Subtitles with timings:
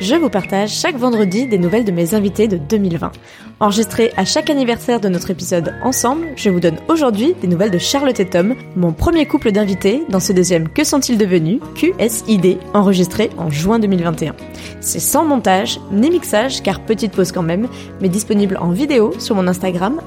[0.00, 3.12] je vous partage chaque vendredi des nouvelles de mes invités de 2020.
[3.60, 7.78] Enregistré à chaque anniversaire de notre épisode ensemble, je vous donne aujourd'hui des nouvelles de
[7.78, 11.60] Charlotte et Tom, mon premier couple d'invités dans ce deuxième Que sont-ils devenus?
[11.74, 14.34] QSID, enregistré en juin 2021.
[14.80, 17.68] C'est sans montage ni mixage, car petite pause quand même,
[18.00, 20.00] mais disponible en vidéo sur mon Instagram,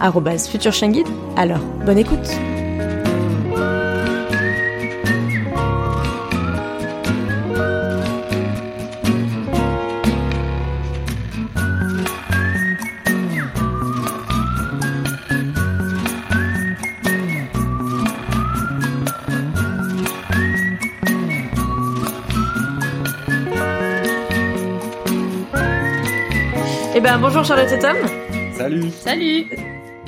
[0.50, 1.08] futurchanguide.
[1.36, 2.67] Alors, bonne écoute!
[27.08, 27.95] Ben bonjour Charlotte et Tom.
[28.52, 28.91] Salut.
[28.91, 29.45] Salut.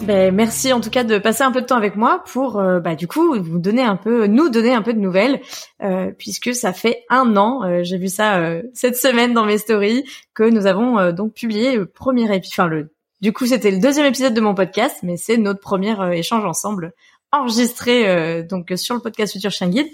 [0.04, 2.82] Ben merci en tout cas de passer un peu de temps avec moi pour euh,
[2.82, 5.40] bah du coup vous donner un peu nous donner un peu de nouvelles
[5.82, 8.42] euh, puisque ça fait un an euh, j'ai vu ça
[8.74, 12.92] cette semaine dans mes stories que nous avons donc publié le premier épisode enfin le
[13.22, 16.92] du coup c'était le deuxième épisode de mon podcast mais c'est notre premier échange ensemble
[17.32, 19.88] enregistré donc sur le podcast Futur Chien Guide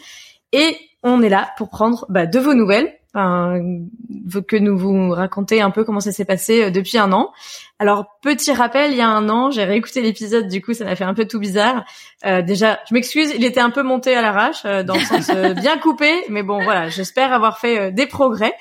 [0.53, 3.61] et on est là pour prendre bah, de vos nouvelles Enfin,
[4.45, 7.31] que nous vous raconter un peu comment ça s'est passé euh, depuis un an.
[7.79, 10.97] Alors petit rappel, il y a un an, j'ai réécouté l'épisode, du coup ça m'a
[10.97, 11.85] fait un peu tout bizarre.
[12.25, 15.31] Euh, déjà, je m'excuse, il était un peu monté à l'arrache, euh, dans le sens
[15.61, 18.53] bien coupé, mais bon voilà, j'espère avoir fait des progrès.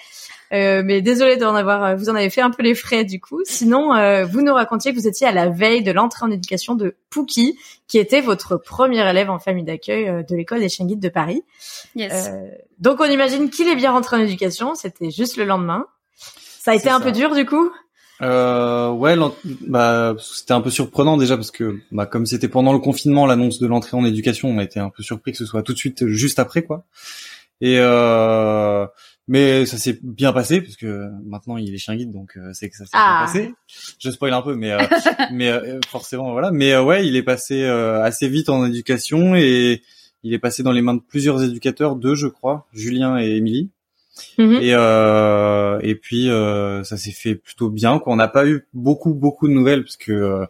[0.55, 3.20] Euh, mais désolé d'en avoir, euh, vous en avez fait un peu les frais du
[3.20, 3.41] coup.
[3.44, 6.74] Sinon, euh, vous nous racontiez que vous étiez à la veille de l'entrée en éducation
[6.74, 11.01] de Pouki, qui était votre premier élève en famille d'accueil de l'école des chiens guides
[11.01, 11.42] de Paris.
[11.96, 12.30] Yes.
[12.78, 14.74] donc on imagine qu'il est bien rentré en éducation.
[14.74, 15.86] C'était juste le lendemain.
[16.61, 17.70] Ça a été un peu dur du coup?
[18.23, 19.17] Euh, ouais,
[19.67, 23.58] bah, c'était un peu surprenant déjà parce que, bah, comme c'était pendant le confinement, l'annonce
[23.58, 25.78] de l'entrée en éducation, on a été un peu surpris que ce soit tout de
[25.78, 26.84] suite juste après, quoi.
[27.61, 28.86] Et euh,
[29.29, 32.68] mais ça s'est bien passé parce que maintenant il est chien guide donc euh, c'est
[32.68, 33.24] que ça s'est bien Ah.
[33.27, 33.55] passé.
[33.98, 34.79] Je spoil un peu mais euh,
[35.33, 36.51] mais euh, forcément voilà.
[36.51, 39.83] Mais euh, ouais, il est passé euh, assez vite en éducation et
[40.23, 43.70] il est passé dans les mains de plusieurs éducateurs, deux je crois, Julien et Émilie.
[44.39, 44.58] Mhm.
[44.63, 47.98] Et euh, et puis euh, ça s'est fait plutôt bien.
[47.98, 48.13] Quoi.
[48.13, 50.46] On n'a pas eu beaucoup beaucoup de nouvelles parce que euh,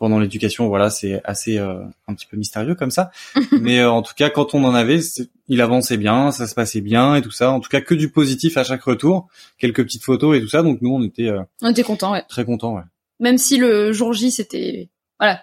[0.00, 3.12] pendant l'éducation, voilà, c'est assez euh, un petit peu mystérieux comme ça.
[3.52, 4.98] Mais euh, en tout cas, quand on en avait,
[5.46, 7.52] il avançait bien, ça se passait bien et tout ça.
[7.52, 9.28] En tout cas, que du positif à chaque retour,
[9.58, 10.62] quelques petites photos et tout ça.
[10.62, 12.24] Donc nous, on était euh, On était contents, ouais.
[12.28, 12.74] très contents.
[12.74, 12.82] Ouais.
[13.20, 14.88] Même si le jour J, c'était,
[15.20, 15.40] voilà,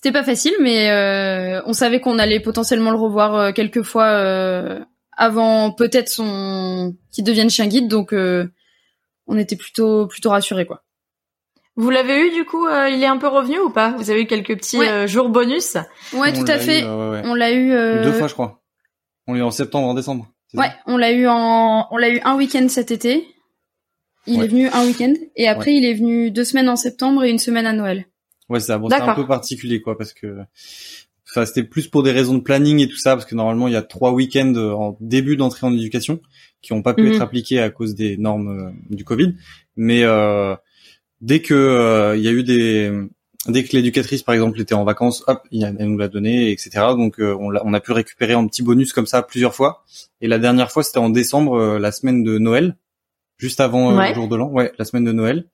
[0.00, 4.06] c'était pas facile, mais euh, on savait qu'on allait potentiellement le revoir euh, quelques fois
[4.06, 4.78] euh,
[5.16, 8.46] avant peut-être son qu'il devienne chien guide, donc euh,
[9.26, 10.84] on était plutôt plutôt rassurés, quoi.
[11.80, 13.92] Vous l'avez eu du coup euh, Il est un peu revenu ou pas?
[13.96, 14.88] Vous avez eu quelques petits Ouais.
[14.88, 15.74] euh, jours bonus?
[16.12, 16.82] Ouais, On tout l'a à eu, fait.
[16.84, 17.22] euh, ouais, ouais.
[17.24, 17.70] On l'a eu.
[17.72, 18.60] euh, Deux fois, je crois.
[19.28, 20.28] On l'a eu en septembre, en décembre.
[20.52, 20.60] ça?
[20.60, 23.26] Ouais, on l'a eu en, on l'a eu un week-end cet été.
[24.26, 24.44] Il Ouais.
[24.44, 27.38] est venu un week-end et après il est venu deux semaines en septembre et une
[27.38, 28.04] semaine à Noël.
[28.48, 28.78] Ouais, c'est ça.
[28.78, 30.38] Bon, un peu particulier, quoi, parce que,
[31.30, 33.74] enfin, c'était plus pour des raisons de planning et tout ça, parce que normalement, il
[33.74, 36.20] y a trois week-ends en début d'entrée en éducation
[36.60, 37.12] qui ont pas pu Mhm.
[37.12, 39.34] être appliqués à cause des normes euh, du Covid.
[39.76, 40.56] Mais euh,
[41.20, 42.92] dès que euh, il y a eu des,
[43.46, 46.70] dès que l'éducatrice, par exemple, était en vacances, hop, a- elle nous l'a donné, etc.
[46.96, 49.84] Donc, euh, on, l'a- on a pu récupérer un petit bonus comme ça plusieurs fois.
[50.20, 52.76] Et la dernière fois, c'était en décembre, euh, la semaine de Noël,
[53.36, 54.08] juste avant euh, Ouais.
[54.10, 54.48] le jour de l'an.
[54.48, 55.46] Ouais, la semaine de Noël.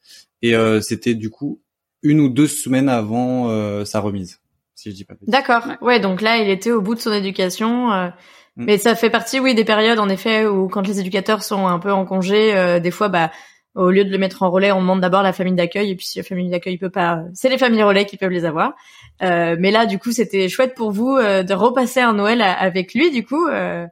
[0.42, 1.60] Et euh, c'était du coup
[2.02, 4.40] une ou deux semaines avant euh, sa remise,
[4.74, 5.14] si je dis pas.
[5.26, 5.66] D'accord.
[5.66, 5.76] Ouais.
[5.80, 7.92] Ouais, donc là, il était au bout de son éducation.
[7.92, 8.08] euh,
[8.56, 8.66] Mm.
[8.66, 11.80] Mais ça fait partie, oui, des périodes, en effet, où quand les éducateurs sont un
[11.80, 13.32] peu en congé, euh, des fois, bah,
[13.74, 16.06] au lieu de le mettre en relais, on demande d'abord la famille d'accueil, et puis
[16.06, 18.74] si la famille d'accueil peut pas, euh, c'est les familles relais qui peuvent les avoir.
[19.22, 22.52] Euh, mais là, du coup, c'était chouette pour vous euh, de repasser un Noël à-
[22.52, 23.46] avec lui, du coup.
[23.48, 23.86] Euh,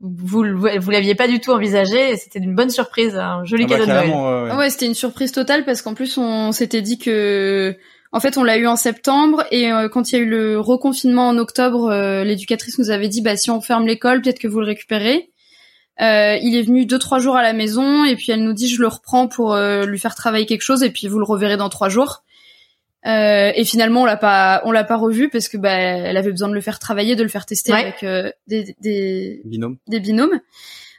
[0.00, 3.66] vous vous l'aviez pas du tout envisagé, et c'était une bonne surprise, un joli Ah
[3.70, 4.06] bah, cadeau de Noël.
[4.10, 4.56] carrément, ouais, ouais.
[4.56, 7.76] Ouais, c'était une surprise totale parce qu'en plus on s'était dit que
[8.12, 10.60] en fait on l'a eu en septembre et euh, quand il y a eu le
[10.60, 14.46] reconfinement en octobre, euh, l'éducatrice nous avait dit bah si on ferme l'école, peut-être que
[14.46, 15.30] vous le récupérez.
[16.00, 18.68] Euh, il est venu deux trois jours à la maison et puis elle nous dit
[18.68, 21.56] je le reprends pour euh, lui faire travailler quelque chose et puis vous le reverrez
[21.56, 22.22] dans trois jours.
[23.06, 26.30] Euh, et finalement on l'a pas on l'a pas revu parce que bah elle avait
[26.32, 27.80] besoin de le faire travailler, de le faire tester Ouais.
[27.80, 29.76] avec euh, des, des Binôme.
[29.88, 30.40] des binômes.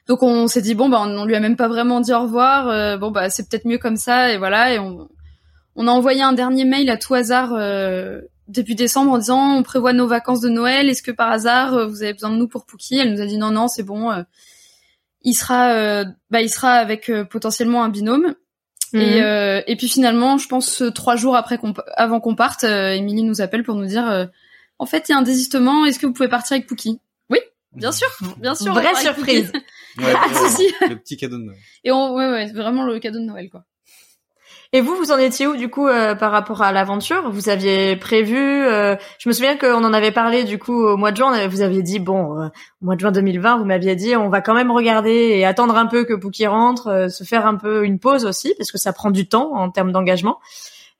[0.07, 2.21] Donc on s'est dit bon bah on, on lui a même pas vraiment dit au
[2.21, 2.67] revoir.
[2.69, 5.07] euh, bon bah c'est peut-être mieux comme ça et voilà et on
[5.75, 9.63] on a envoyé un dernier mail à tout hasard euh, début décembre en disant on
[9.63, 10.89] prévoit nos vacances de Noël.
[10.89, 12.97] Est-ce que par hasard vous avez besoin de nous pour Pookie?
[12.97, 14.11] Elle nous a dit non non c'est bon.
[15.21, 18.35] Il sera bah il sera avec potentiellement un binôme.
[18.93, 19.63] Et, mhm.
[19.67, 23.63] et puis finalement, je pense trois jours après qu'on, avant qu'on parte, Émilie nous appelle
[23.63, 24.29] pour nous dire
[24.79, 25.85] en fait il y a un désistement.
[25.85, 26.99] Est-ce que vous pouvez partir avec Pookie?
[27.29, 27.39] Oui,
[27.73, 28.07] bien sûr,
[28.37, 28.73] bien sûr.
[28.73, 29.51] Vraie surprise.
[29.97, 31.57] Ouais, le, le petit cadeau de Noël.
[31.83, 33.65] Et on, ouais ouais, vraiment le cadeau de Noël quoi.
[34.71, 37.31] Et vous, vous en étiez où du coup euh, par rapport à l'aventure?
[37.31, 41.11] Vous aviez prévu euh, Je me souviens qu'on en avait parlé du coup au mois
[41.11, 41.47] de juin.
[41.47, 42.49] Vous aviez dit bon, euh,
[42.83, 45.75] au mois de juin 2020, vous m'aviez dit on va quand même regarder et attendre
[45.75, 48.93] un peu que Pookie rentre, se faire un peu une pause aussi parce que ça
[48.93, 50.37] prend du temps en termes d'engagement.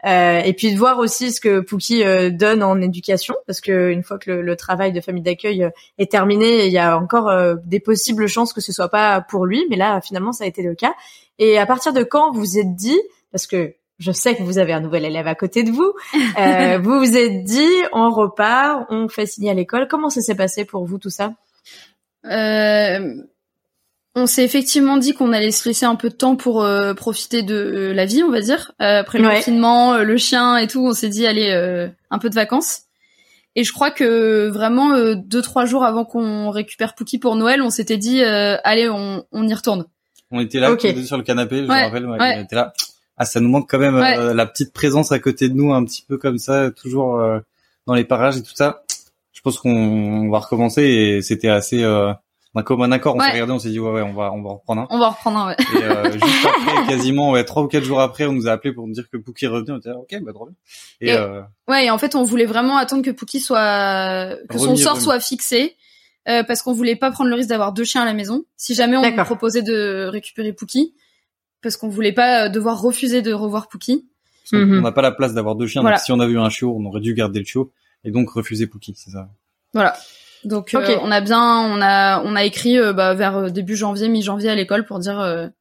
[0.04, 4.18] et puis de voir aussi ce que Pookie donne en éducation, parce que une fois
[4.18, 5.70] que le, le travail de famille d'accueil
[6.00, 7.32] est terminé, il y a encore
[7.66, 10.64] des possibles chances que ce soit pas pour lui, mais là finalement ça a été
[10.64, 10.96] le cas.
[11.38, 13.00] Et à partir de quand vous êtes dit
[13.32, 15.94] parce que je sais que vous avez un nouvel élève à côté de vous.
[16.40, 19.88] Euh, vous vous êtes dit, on repart, on fait signer à l'école.
[19.90, 21.34] Comment ça s'est passé pour vous tout ça
[22.26, 23.14] euh,
[24.16, 27.44] On s'est effectivement dit qu'on allait se laisser un peu de temps pour euh, profiter
[27.44, 28.72] de la vie, on va dire.
[28.82, 31.52] Euh, après le confinement, le chien et tout, on s'est dit, allez,
[32.10, 32.84] un peu de vacances.
[33.56, 37.70] Et je crois que vraiment deux trois jours avant qu'on récupère Pookie pour Noël, on
[37.70, 39.86] s'était dit, allez, on, on, y retourne.
[40.32, 41.04] On était là, okay.
[41.04, 42.72] sur le canapé, je me rappelle, on était là
[43.20, 45.84] ah ça nous manque quand même euh, la petite présence à côté de nous un
[45.86, 47.40] petit peu comme ça toujours euh,
[47.86, 48.84] dans les parages et tout ça.
[49.34, 52.12] Je pense qu'on va recommencer et c'était assez euh,
[52.64, 53.16] comme un accord.
[53.16, 54.88] On s'est regardé on s'est dit ouais ouais on va on va reprendre un.
[54.90, 55.56] on va reprendre un, ouais.
[55.60, 58.74] Et euh, juste après quasiment ouais trois ou quatre jours après on nous a appelé
[58.74, 60.56] pour nous dire que Pookie revenait on était ok bah trop bien.
[61.02, 64.76] Et, euh, ouais et en fait on voulait vraiment attendre que Pookie soit que son
[64.76, 65.76] sort soit fixé
[66.28, 68.44] euh, parce qu'on voulait pas prendre le risque d'avoir deux chiens à la maison.
[68.56, 70.94] Si jamais on nous proposait de récupérer Pookie
[71.62, 74.08] parce qu'on voulait pas euh, devoir refuser de revoir Pookie.
[74.52, 74.80] Mhm.
[74.80, 75.84] On n'a pas la place d'avoir deux chiens.
[75.84, 77.72] Donc si on avait eu un chiot, on aurait dû garder le chiot
[78.04, 79.30] et donc refuser Pookie, c'est ça.
[79.74, 79.96] Voilà.
[80.46, 84.08] Donc euh, on a bien, on a, on a écrit euh, bah, vers début janvier,
[84.08, 85.52] mi-janvier à l'école pour dire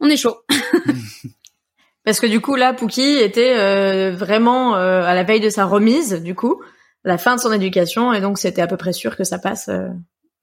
[0.00, 0.38] on est chaud.
[2.04, 6.34] Parce que du coup là, Pookie était vraiment à la veille de sa remise, du
[6.34, 6.62] coup,
[7.04, 9.68] la fin de son éducation, et donc c'était à peu près sûr que ça passe.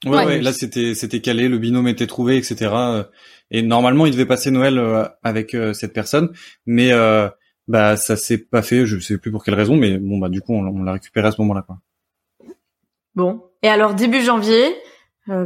[0.05, 3.03] Ouais, ouais, là c'était c'était calé, le binôme était trouvé, etc.
[3.51, 6.31] Et normalement il devait passer Noël euh, avec euh, cette personne,
[6.65, 7.27] mais euh,
[7.67, 10.39] bah ça s'est pas fait, je sais plus pour quelle raison, mais bon bah du
[10.41, 11.79] coup on, l'a récupéré à ce moment-là quoi.
[13.15, 14.73] Bon, et alors début janvier,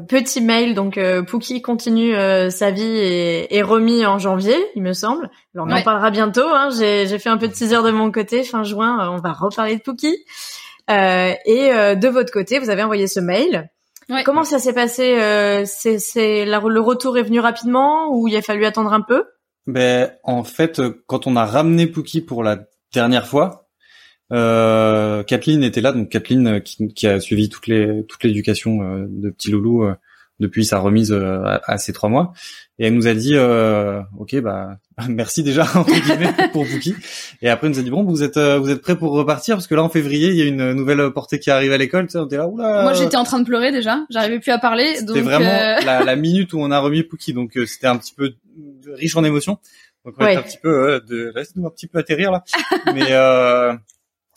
[0.07, 2.13] petit mail, donc Pookie continue
[2.51, 5.31] sa vie et est remis en janvier, il me semble.
[5.55, 6.47] Alors on en parlera bientôt.
[6.47, 6.69] Hein.
[6.77, 9.77] J'ai fait un peu de 6 heures de mon côté, fin juin, on va reparler
[9.77, 10.23] de Pookie.
[10.89, 13.71] et de votre côté, vous avez envoyé ce mail.
[14.25, 18.41] Comment ça s'est passé euh, C'est c'est le retour est venu rapidement ou il a
[18.41, 19.25] fallu attendre un peu?
[19.65, 22.59] Ben en fait, quand on a ramené Pookie pour la
[22.91, 23.63] dernière fois,
[24.31, 28.81] euh, Kathleen était là, donc Kathleen euh, qui, qui a suivi toutes les toute l'éducation
[28.81, 29.87] euh, de petit loulou
[30.39, 32.33] depuis sa remise à, à, ces trois mois,
[32.79, 33.35] et elle nous a dit,
[34.17, 34.77] ok bah
[35.09, 36.95] merci déjà entre guillemets pour Pookie.
[37.41, 39.55] Et après, il nous a dit bon, vous êtes euh, vous êtes prêts pour repartir?
[39.55, 42.05] Parce que là en février, il y a une nouvelle portée qui arrive à l'école.
[42.05, 42.83] Tu sais, on était là, oula.
[42.83, 44.05] Moi, j'étais en train de pleurer déjà.
[44.09, 44.95] J'arrivais plus à parler.
[44.95, 47.97] C'était vraiment euh, la, la, minute où on a remis Pookie, donc euh, c'était un
[47.97, 48.33] petit peu
[48.87, 49.57] riche en émotions.
[50.05, 52.43] Donc on un petit peu de laisse-nous un petit peu atterrir là.
[52.93, 53.15] Mais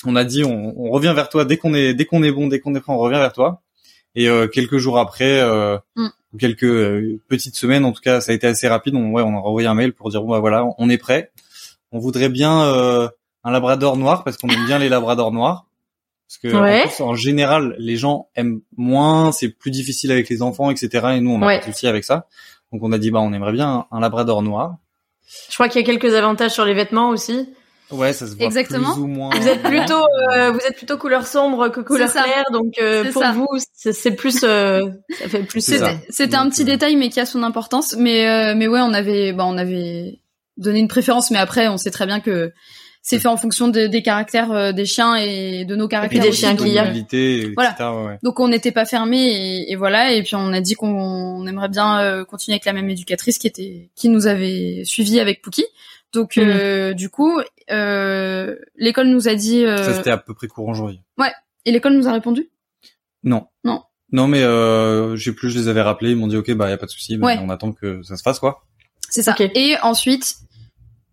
[0.05, 2.47] on a dit on, on, revient vers toi dès qu'on est dès qu'on est bon,
[2.47, 3.63] dès qu'on est prêt, on revient vers toi.
[4.17, 5.43] Et quelques jours après.
[5.95, 8.95] Mm quelques euh, petites semaines, en tout cas, ça a été assez rapide.
[8.95, 11.33] On, ouais, on a renvoyé un mail pour dire bon bah voilà, on est prêt.
[11.93, 13.09] On voudrait bien euh,
[13.45, 15.67] un Labrador noir parce qu'on aime bien les Labradors noirs.
[16.29, 21.07] Parce que en, général, les gens aiment moins, c'est plus difficile avec les enfants, etc.
[21.15, 22.27] Et nous, on a souci avec ça.
[22.73, 24.77] Donc on a dit bah on aimerait bien un Labrador noir.
[25.49, 27.49] Je crois qu'il y a quelques avantages sur les vêtements aussi.
[27.91, 28.95] Ouais, ça se voit Exactement.
[28.95, 29.31] plus ou moins.
[29.31, 33.23] Vous êtes plutôt, euh, vous êtes plutôt couleur sombre que couleur claire, donc euh, pour
[33.33, 34.87] vous, c'est plus, euh,
[35.21, 35.61] ça fait plus.
[36.09, 37.95] C'était un petit détail, mais qui a son importance.
[37.97, 40.21] Mais mais ouais, on avait, bah, on avait
[40.57, 42.53] donné une préférence, mais après, on sait très bien que
[43.03, 46.25] c'est fait en fonction des caractères des chiens et de nos caractères.
[46.25, 46.93] Et des chiens qu'il y a.
[47.55, 48.19] Voilà.
[48.25, 50.13] Donc on n'était pas fermé et, et, voilà.
[50.13, 53.91] Et puis on a dit qu'on aimerait bien continuer avec la même éducatrice qui était,
[53.95, 55.67] qui nous avait suivi avec Pookie.
[56.17, 56.45] Donc mhm.
[56.49, 59.65] euh, du coup, euh, l'école nous a dit.
[59.65, 59.77] Euh...
[59.79, 61.01] Ça c'était à peu près courant janvier.
[61.19, 61.33] Ouais.
[61.65, 62.51] Et l'école nous a répondu?
[63.25, 63.49] Non.
[63.65, 63.83] Non.
[64.13, 66.73] Non, mais euh, j'ai plus, je les avais rappelés, ils m'ont dit ok, bah y
[66.73, 68.65] a pas de souci, bah, on attend que ça se fasse quoi.
[69.11, 69.35] C'est ça.
[69.39, 70.37] Et ensuite,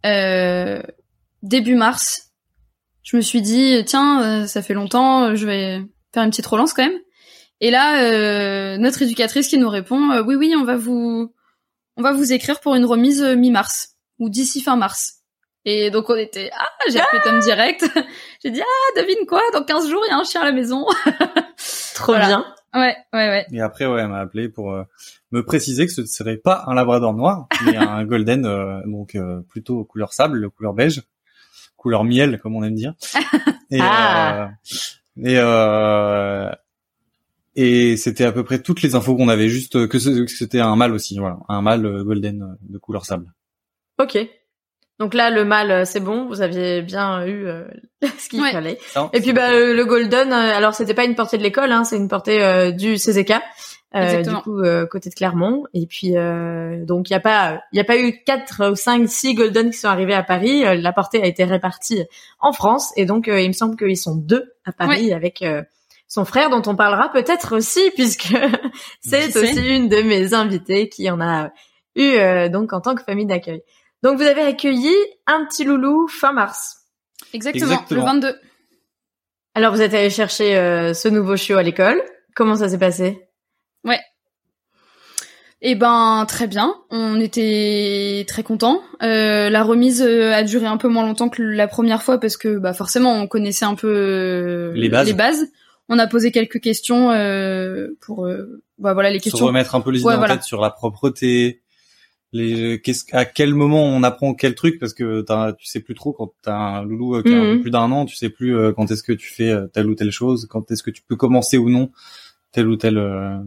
[0.06, 0.82] euh,
[1.42, 2.32] début mars,
[3.02, 5.82] je me suis dit tiens, euh, ça fait longtemps, je vais
[6.14, 7.00] faire une petite relance quand même.
[7.62, 11.34] Et là, euh, notre éducatrice qui nous répond oui oui, on va vous,
[11.98, 15.23] on va vous écrire pour une remise mi-mars ou d'ici fin mars.
[15.66, 17.86] Et donc on était ah j'ai appelé Tom direct.
[18.44, 20.52] j'ai dit ah devine quoi dans 15 jours il y a un chien à la
[20.52, 20.86] maison.
[21.96, 22.46] Trop bien.
[22.74, 23.46] Ouais ouais ouais.
[23.54, 24.84] Et après ouais elle m'a appelé pour euh,
[25.32, 29.16] me préciser que ce ne serait pas un labrador noir mais un golden euh, donc
[29.16, 31.04] euh, plutôt couleur sable, couleur beige,
[31.78, 32.94] couleur miel comme on aime dire.
[33.72, 34.50] Et Ah.
[35.24, 35.38] et
[37.56, 40.92] et c'était à peu près toutes les infos qu'on avait juste que c'était un mâle
[40.92, 43.32] aussi voilà, un mâle golden de couleur sable.
[44.00, 44.18] Ok.
[45.00, 46.28] Donc là, le mâle, euh, c'est bon.
[46.28, 47.64] Vous aviez bien eu euh,
[48.20, 48.52] ce qu'il Ouais.
[48.52, 48.78] fallait.
[48.96, 51.72] Non, Et puis bah euh, le golden, euh, alors c'était pas une portée de l'école,
[51.72, 53.38] hein, c'est une portée euh, du CZK, euh,
[54.02, 54.38] Exactement.
[54.38, 55.64] du coup euh, côté de Clermont.
[55.74, 58.76] Et puis euh, donc il y a pas, il y a pas eu quatre ou
[58.76, 60.64] cinq, six golden qui sont arrivés à Paris.
[60.66, 62.04] Euh, la portée a été répartie
[62.40, 65.64] en France et donc euh, il me semble qu'ils sont deux à Paris avec euh,
[66.08, 68.36] son frère dont on parlera peut-être aussi puisque
[69.02, 71.50] c'est aussi une de mes invitées qui en a
[71.96, 73.64] eu euh, donc en tant que famille d'accueil.
[74.04, 74.94] Donc vous avez accueilli
[75.28, 76.78] un petit loulou fin mars.
[77.34, 78.02] Exactement, Exactement.
[78.02, 78.36] le 22.
[79.56, 82.02] Alors vous êtes allé chercher euh, ce nouveau chiot à l'école.
[82.36, 83.20] Comment ça s'est passé?
[85.66, 88.82] Eh ben très bien, on était très contents.
[89.02, 92.36] Euh, la remise euh, a duré un peu moins longtemps que la première fois parce
[92.36, 95.48] que bah forcément on connaissait un peu Les bases.
[95.88, 99.46] On a posé quelques questions euh, pour euh, bah voilà les se questions.
[99.46, 100.36] remettre un peu les idées Ouais, en voilà.
[100.36, 101.63] tête sur la propreté,
[102.34, 104.80] les qu'est-ce à quel moment on apprend quel truc?
[104.80, 105.24] Parce que
[105.58, 107.56] tu sais plus trop quand t'as un loulou euh, qui a un Mhm.
[107.58, 109.88] peu plus d'un an, tu sais plus euh, quand est-ce que tu fais euh, telle
[109.88, 111.92] ou telle chose, quand est-ce que tu peux commencer ou non
[112.52, 113.38] tel ou tel euh,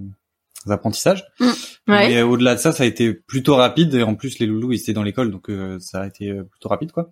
[0.69, 1.25] apprentissage.
[1.41, 1.55] Ouais.
[1.87, 4.73] Mais euh, au-delà de ça, ça a été plutôt rapide et en plus les loulous
[4.73, 7.11] ils étaient dans l'école donc euh, ça a été plutôt rapide quoi.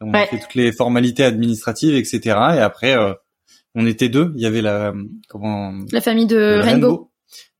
[0.00, 0.22] On Ouais.
[0.22, 2.20] a fait toutes les formalités administratives etc.
[2.56, 3.12] Et après euh,
[3.74, 4.92] on était deux, il y avait la
[5.28, 7.10] comment La famille de le Rainbow.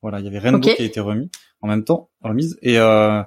[0.00, 1.30] Voilà, il y avait Rainbow qui a été remis
[1.64, 2.58] en même temps, remise.
[2.62, 3.22] Et euh,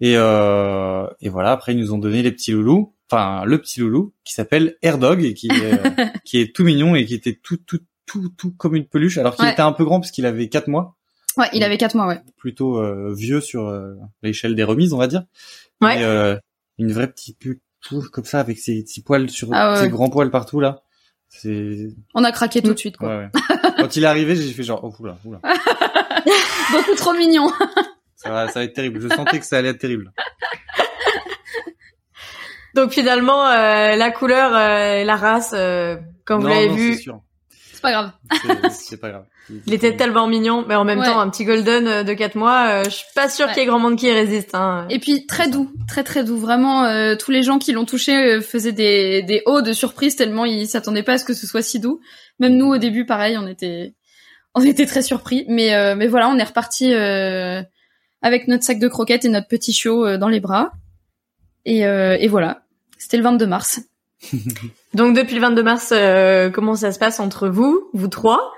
[0.00, 1.52] et euh, et voilà.
[1.52, 2.94] Après, ils nous ont donné les petits loulous.
[3.10, 5.52] Enfin, le petit loulou qui s'appelle Airdog et qui est,
[6.00, 9.18] euh, qui est tout mignon et qui était tout tout tout tout comme une peluche.
[9.18, 9.52] Alors qu'il Ouais.
[9.52, 10.96] était un peu grand parce qu'il avait quatre mois,
[11.36, 12.20] Ouais, il avait quatre mois, ouais.
[12.38, 15.24] plutôt euh, vieux sur euh, l'échelle des remises, on va dire.
[15.82, 15.96] Ouais.
[15.98, 16.36] Mais, euh,
[16.78, 19.80] une vraie petite peluche comme ça avec ses petits poils sur Ah ouais.
[19.80, 20.82] ses grands poils partout là.
[21.28, 23.08] C'est On a craqué tout de suite, quoi.
[23.08, 23.72] ouais, ouais.
[23.76, 25.40] Quand il est arrivé, j'ai fait genre oh oula oula.
[26.72, 27.50] Beaucoup trop mignon.
[28.16, 29.00] Ça va, ça va être terrible.
[29.00, 30.12] Je sentais que ça allait être terrible.
[32.74, 36.94] Donc finalement, euh, la couleur, euh, et la race, euh, comme vous l'avez non, vu,
[36.94, 37.20] c'est sûr.
[37.72, 38.12] C'est pas grave.
[38.42, 39.24] C'est- C'est pas grave.
[39.66, 40.64] il était tellement mignon.
[40.68, 41.06] Mais en même Ouais.
[41.06, 43.52] temps, un petit golden euh, de 4 mois, euh, je suis pas sûre Ouais.
[43.54, 44.54] qu'il y ait grand monde qui y résiste.
[44.54, 44.86] Hein.
[44.90, 46.36] Et puis très doux, très très doux.
[46.36, 50.14] Vraiment, euh, tous les gens qui l'ont touché euh, faisaient des des hauts de surprise
[50.14, 52.00] tellement ils s'attendaient pas à ce que ce soit si doux.
[52.38, 53.94] Même nous au début, pareil, on était
[54.54, 55.44] on était très surpris.
[55.48, 57.62] Mais euh, mais voilà, on est reparti euh,
[58.22, 60.72] avec notre sac de croquettes et notre petit chiot euh, dans les bras.
[61.64, 62.62] Et euh, et voilà,
[62.98, 63.80] c'était le 22 mars.
[64.94, 68.52] Donc depuis le 22 mars, euh, comment ça se passe entre vous, vous trois?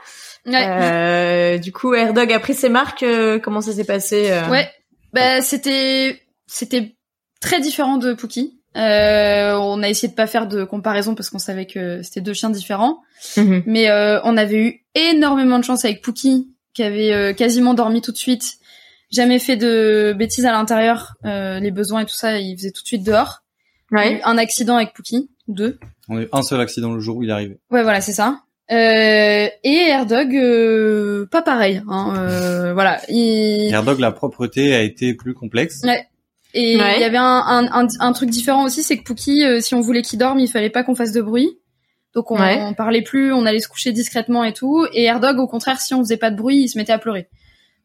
[0.47, 0.67] Ouais.
[0.67, 3.03] Euh, Du coup, Airdog a pris ses marques.
[3.05, 4.69] euh, comment ça s'est passé Ouais,
[5.13, 6.97] bah c'était c'était
[7.41, 8.62] très différent de Pookie.
[8.77, 12.33] Euh, on a essayé de pas faire de comparaison parce qu'on savait que c'était deux
[12.33, 13.01] chiens différents,
[13.37, 13.63] Mhm.
[13.67, 18.01] mais euh, on avait eu énormément de chance avec Pookie qui avait euh, quasiment dormi
[18.01, 18.55] tout de suite,
[19.11, 22.83] jamais fait de bêtises à l'intérieur, euh, les besoins et tout ça, il faisait tout
[22.83, 23.43] de suite dehors.
[23.91, 24.21] Il y a eu Ouais.
[24.25, 25.79] un accident avec Pookie, deux.
[26.09, 27.59] On a eu un seul accident le jour où il est arrivé.
[27.71, 28.39] Ouais, voilà, c'est ça.
[28.71, 31.83] Euh, et Airdog, euh, pas pareil.
[31.91, 33.71] Hein, euh, voilà, il...
[33.71, 35.83] Airdog, la propreté a été plus complexe.
[35.85, 36.07] Ouais.
[36.55, 37.01] Et il Ouais.
[37.01, 39.81] y avait un, un, un, un truc différent aussi, c'est que Pookie, euh, si on
[39.81, 41.59] voulait qu'il dorme, il fallait pas qu'on fasse de bruit.
[42.15, 42.59] Donc on, Ouais.
[42.61, 44.87] on parlait plus, on allait se coucher discrètement et tout.
[44.93, 47.29] Et Airdog, au contraire, si on faisait pas de bruit, il se mettait à pleurer.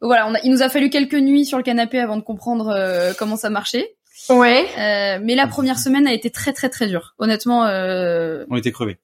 [0.02, 2.22] Donc voilà, on a, il nous a fallu quelques nuits sur le canapé avant de
[2.22, 3.96] comprendre euh, comment ça marchait.
[4.30, 4.66] Ouais.
[4.78, 7.16] Euh, mais la première semaine a été très très très dure.
[7.20, 8.98] Honnêtement, euh, On était crevés.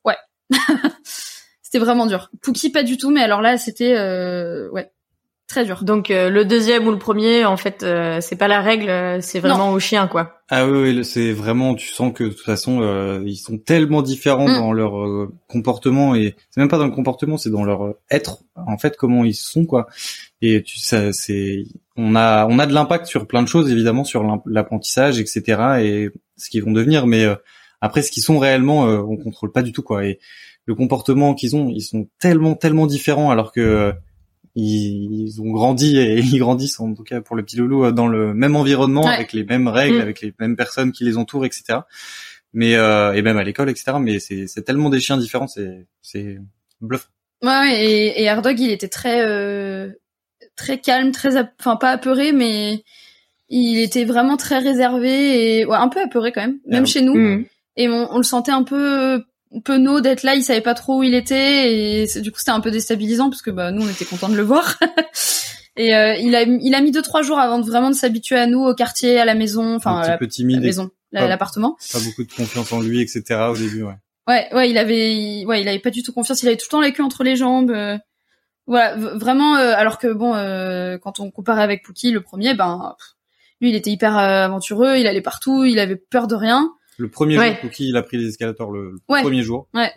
[1.61, 2.29] c'était vraiment dur.
[2.41, 4.91] Pookie pas du tout, mais alors là c'était euh, ouais
[5.53, 5.83] très dur.
[5.83, 9.21] Donc euh, le deuxième ou le premier, en fait, euh, c'est pas la règle, euh,
[9.21, 10.39] c'est vraiment au chien, quoi.
[10.49, 14.47] Ah oui, c'est vraiment, tu sens que de toute façon, euh, ils sont tellement différents
[14.47, 14.55] Mm.
[14.55, 17.99] dans leur euh, comportement et c'est même pas dans le comportement, c'est dans leur euh,
[18.09, 18.39] être.
[18.55, 19.87] En fait, comment ils sont quoi.
[20.41, 24.03] Et tu, ça, c'est, on a, on a de l'impact sur plein de choses évidemment,
[24.03, 25.61] sur l'apprentissage, etc.
[25.81, 27.35] Et ce qu'ils vont devenir, mais euh,
[27.79, 30.03] après, ce qu'ils sont réellement, euh, on contrôle pas du tout quoi.
[30.03, 30.19] Et
[30.65, 33.91] le comportement qu'ils ont, ils sont tellement, tellement différents alors que euh,
[34.55, 37.91] ils, ils ont grandi et ils grandissent en tout cas pour le petit loulou euh,
[37.91, 39.13] dans le même environnement Ouais.
[39.13, 40.01] avec les mêmes règles, Mm.
[40.01, 41.79] avec les mêmes personnes qui les entourent, etc.
[42.53, 43.93] Mais euh, et même à l'école, etc.
[43.99, 46.37] Mais c'est c'est tellement des chiens différents, c'est c'est
[46.81, 47.09] bluff.
[47.43, 49.89] Ouais, et, et Airdog, il était très euh,
[50.55, 52.83] très calme, très enfin pas apeuré, mais
[53.49, 57.01] il était vraiment très réservé et ouais, un peu apeuré quand même, même Ah, chez
[57.01, 57.15] nous.
[57.15, 57.45] Mhm.
[57.75, 59.23] Et on, on le sentait un peu
[59.61, 62.59] penaud d'être là, il savait pas trop où il était et du coup c'était un
[62.59, 64.77] peu déstabilisant parce que bah nous on était contents de le voir.
[65.75, 68.37] et euh, il a il a mis deux trois jours avant de vraiment de s'habituer
[68.37, 71.27] à nous, au quartier, à la maison, enfin à la, peu timide, maison, la- pas-
[71.27, 71.77] l'appartement.
[71.91, 73.23] pas beaucoup de confiance en lui, etc.
[73.51, 73.95] au début, ouais.
[74.27, 76.41] Ouais, ouais, il avait, il- ouais, il avait pas du tout confiance.
[76.43, 77.71] Il avait tout le temps la queue entre les jambes.
[77.71, 77.97] euh,
[78.67, 79.57] voilà, vraiment.
[79.57, 82.95] euh, alors que bon, euh, quand on comparait avec Pookie, le premier, ben,
[83.59, 84.95] lui, il était hyper euh, aventureux.
[84.95, 85.65] Il allait partout.
[85.65, 86.71] Il avait peur de rien.
[86.97, 87.51] Le premier Ouais.
[87.51, 89.21] jour, Pookie, il a pris les escalators le, Ouais.
[89.21, 89.67] premier jour.
[89.73, 89.91] Ouais.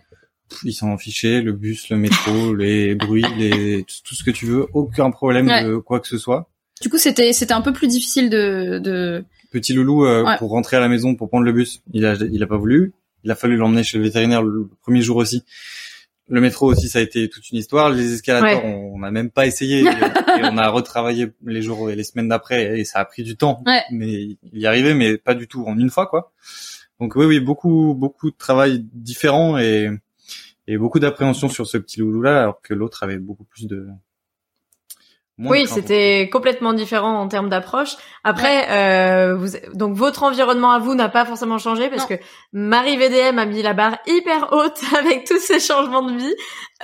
[0.48, 4.46] Pff, Il s'en fichait, le bus, le métro, les bruits, les, tout ce que tu
[4.46, 6.48] veux, aucun problème de quoi que ce soit.
[6.82, 9.24] Du coup, c'était, c'était un peu plus difficile de, de.
[9.50, 12.42] Petit loulou, euh, pour rentrer à la maison, pour prendre le bus, il a, il
[12.42, 12.92] a pas voulu.
[13.24, 15.42] Il a fallu l'emmener chez le vétérinaire le premier jour aussi.
[16.28, 17.90] Le métro aussi, ça a été toute une histoire.
[17.90, 19.80] Les escalators, on n'a même pas essayé.
[19.84, 23.36] et on a retravaillé les jours et les semaines d'après et ça a pris du
[23.36, 23.62] temps.
[23.64, 23.80] Ouais.
[23.90, 24.12] Mais
[24.52, 26.32] il y arrivait, mais pas du tout en une fois, quoi.
[27.00, 29.90] Donc oui, oui, beaucoup, beaucoup de travail différent et,
[30.66, 33.88] et beaucoup d'appréhension sur ce petit loulou-là, alors que l'autre avait beaucoup plus de...
[35.38, 37.90] Oui, c'était complètement différent en termes d'approche.
[38.24, 42.16] Après, euh, vous, donc votre environnement à vous n'a pas forcément changé parce Non.
[42.16, 42.22] que
[42.54, 46.34] Marie VDM a mis la barre hyper haute avec tous ces changements de vie.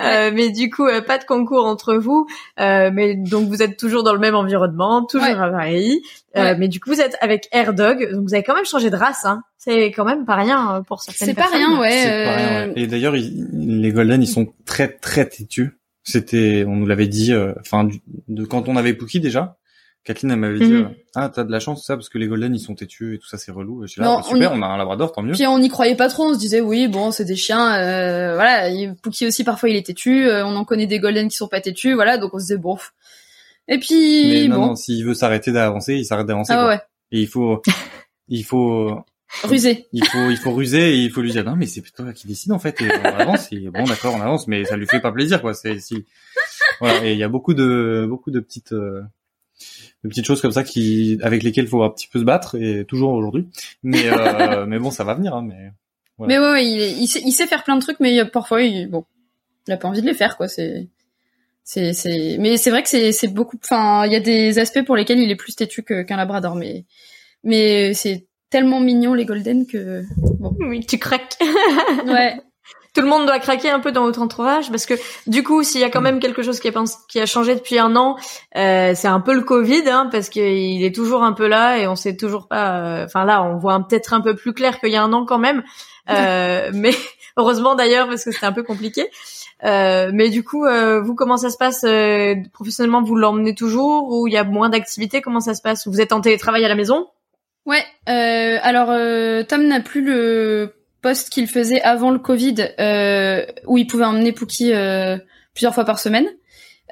[0.01, 2.27] Euh, mais du coup, euh, pas de concours entre vous.
[2.59, 5.33] Euh, mais donc vous êtes toujours dans le même environnement, toujours Ouais.
[5.33, 6.03] à Paris.
[6.37, 6.53] Euh.
[6.57, 9.25] Mais du coup, vous êtes avec Airdog, donc vous avez quand même changé de race.
[9.25, 9.41] Hein.
[9.57, 11.59] C'est quand même pas rien pour certaines C'est pas personnes.
[11.59, 11.89] rien, ouais.
[11.91, 12.73] C'est pas rien, ouais.
[12.75, 15.75] Et d'ailleurs, les Golden, ils sont très très têtus.
[16.03, 17.87] C'était, on nous l'avait dit, euh, enfin,
[18.27, 19.57] de quand on avait Pookie déjà.
[20.05, 20.81] Kathleen, elle m'avait dit, Mhm.
[20.83, 23.19] euh, ah, t'as de la chance, ça, parce que les Golden, ils sont têtus et
[23.19, 23.85] tout ça, c'est relou.
[23.85, 25.31] Et je suis là, Non, bah, super, on on, a un Labrador, tant mieux.
[25.31, 28.35] Puis on n'y croyait pas trop, on se disait oui bon c'est des chiens, euh,
[28.35, 28.67] voilà.
[28.67, 31.47] il- Pookie aussi parfois il est têtu, euh, on en connaît des golden qui sont
[31.47, 32.77] pas têtus, voilà donc on se disait bon.
[33.69, 36.51] Et puis Mais non, bon, non, s'il veut s'arrêter d'avancer, il s'arrête d'avancer.
[36.53, 36.81] ah ouais,
[37.13, 37.61] Et il faut,
[38.27, 38.99] il faut,
[39.43, 39.87] rusé.
[39.93, 42.27] il faut, il faut ruser et il faut lui dire non, mais c'est toi qui
[42.27, 42.81] décide en fait.
[42.81, 43.51] Et on avance.
[43.51, 45.53] Et bon, d'accord, on avance, mais ça lui fait pas plaisir, quoi.
[45.53, 46.05] C'est si,
[46.79, 47.05] voilà.
[47.05, 49.01] Et il y a beaucoup de, beaucoup de petites, euh,
[50.03, 52.55] de petites choses comme ça qui, avec lesquelles il faut un petit peu se battre
[52.61, 53.47] et toujours aujourd'hui.
[53.81, 55.33] Mais, euh, mais bon, ça va venir.
[55.33, 55.71] Hein, mais
[56.19, 56.27] Ouais.
[56.27, 58.61] Mais ouais, ouais, il, il, sait, il sait faire plein de trucs, mais euh, parfois
[58.61, 59.05] il, bon,
[59.67, 60.47] il a pas envie de les faire quoi.
[60.47, 60.89] C'est
[61.63, 63.57] c'est c'est mais c'est vrai que c'est c'est beaucoup.
[63.63, 66.85] Enfin, il y a des aspects pour lesquels il est plus têtu qu'un labrador, mais
[67.43, 70.03] mais c'est tellement mignon les golden que
[70.39, 71.37] bon Oui, tu craques.
[72.07, 72.39] ouais
[72.95, 74.93] Tout le monde doit craquer un peu dans votre entourage parce que
[75.27, 77.55] du coup, s'il y a quand même quelque chose qui a, pens- qui a changé
[77.55, 78.15] depuis un an,
[78.55, 81.87] euh, c'est un peu le Covid, hein, parce qu'il est toujours un peu là et
[81.87, 82.77] on sait toujours pas.
[82.79, 85.25] euh, Enfin là, on voit peut-être un peu plus clair qu'il y a un an
[85.25, 85.63] quand même,
[86.09, 86.93] Euh, mais
[87.37, 89.09] heureusement d'ailleurs parce que c'était un peu compliqué.
[89.63, 94.09] Euh, mais du coup, euh, vous comment ça se passe euh, professionnellement Vous l'emmenez toujours
[94.11, 95.21] ou il y a moins d'activités?
[95.21, 95.87] Comment ça se passe?
[95.87, 97.07] Vous êtes en télétravail à la maison?
[97.65, 103.45] Ouais, euh, alors euh, Tom n'a plus le poste qu'il faisait avant le Covid, euh,
[103.67, 105.17] où il pouvait emmener Pookie euh,
[105.53, 106.27] plusieurs fois par semaine.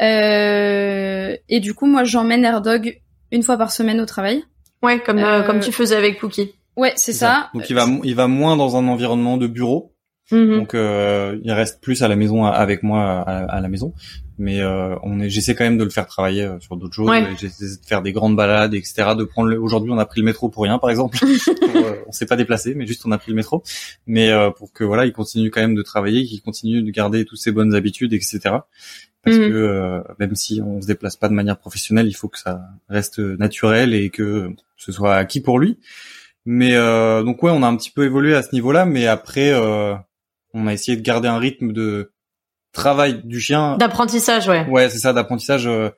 [0.01, 2.99] Euh, et du coup, moi, j'emmène Airdog
[3.31, 4.43] une fois par semaine au travail.
[4.81, 6.55] Ouais, comme euh, Euh, comme tu faisais avec Pookie.
[6.75, 7.49] Ouais, c'est ça.
[7.53, 9.90] Donc il va, mo- il va moins dans un environnement de bureau.
[10.31, 10.57] Mhm.
[10.59, 13.93] Donc euh, il reste plus à la maison avec moi à, à la maison,
[14.37, 17.09] mais euh, on est, j'essaie quand même de le faire travailler euh, sur d'autres choses.
[17.09, 17.25] Ouais.
[17.39, 19.09] J'essaie de faire des grandes balades, etc.
[19.17, 19.49] De prendre.
[19.49, 21.17] le- Aujourd'hui, on a pris le métro pour rien, par exemple.
[21.61, 23.61] Pour, euh, on s'est pas déplacé, mais juste on a pris le métro.
[24.07, 27.25] Mais euh, pour que voilà, il continue quand même de travailler, qu'il continue de garder
[27.25, 28.39] toutes ses bonnes habitudes, etc.
[29.23, 29.49] Parce Mhm.
[29.49, 32.61] que euh, même si on se déplace pas de manière professionnelle, il faut que ça
[32.89, 35.77] reste naturel et que ce soit acquis pour lui.
[36.45, 39.51] Mais euh, donc ouais, on a un petit peu évolué à ce niveau-là, mais après,
[39.53, 39.93] euh,
[40.53, 42.11] on a essayé de garder un rythme de
[42.73, 43.77] travail du chien.
[43.77, 44.65] D'apprentissage, ouais.
[44.67, 45.89] Ouais, c'est ça, d'apprentissage euh,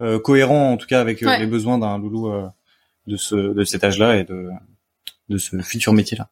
[0.00, 1.38] euh, cohérent en tout cas avec euh, Ouais.
[1.38, 2.46] les besoins d'un loulou euh,
[3.06, 4.48] de ce de cet âge-là et de
[5.28, 6.28] de ce futur métier-là.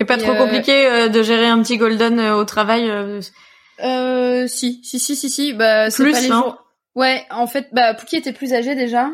[0.00, 2.88] Et pas Et, trop euh, compliqué euh, de gérer un petit golden euh, au travail.
[2.88, 3.20] euh,
[3.80, 5.52] Euh, si, si, si, si, si.
[5.52, 6.64] Bah, c'est Plus, pas les non jours.
[6.96, 9.08] Ouais, en fait, bah, Pookie était plus âgé déjà,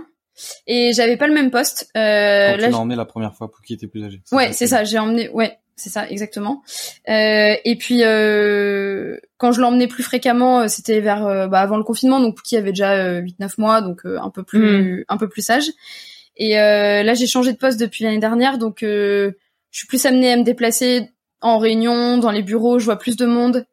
[0.66, 1.90] et j'avais pas le même poste.
[1.98, 4.22] Euh, Quand là, tu l'as emmené la première fois, Pookie était plus âgé.
[4.32, 4.84] Ouais, c'est ça.
[4.84, 5.28] J'ai emmené.
[5.30, 6.62] Ouais, c'est ça, exactement.
[7.08, 11.76] Euh, et puis euh, quand je l'emmenais plus fréquemment, euh, c'était vers euh, bah, avant
[11.76, 15.16] le confinement, donc Pookie avait déjà euh, 8-9 mois, donc euh, un peu plus un
[15.16, 15.70] peu plus sage.
[16.36, 19.32] Et euh, là, j'ai changé de poste depuis l'année dernière, donc euh,
[19.70, 21.10] je suis plus amenée à me déplacer
[21.40, 23.66] en réunion, dans les bureaux, je vois plus de monde.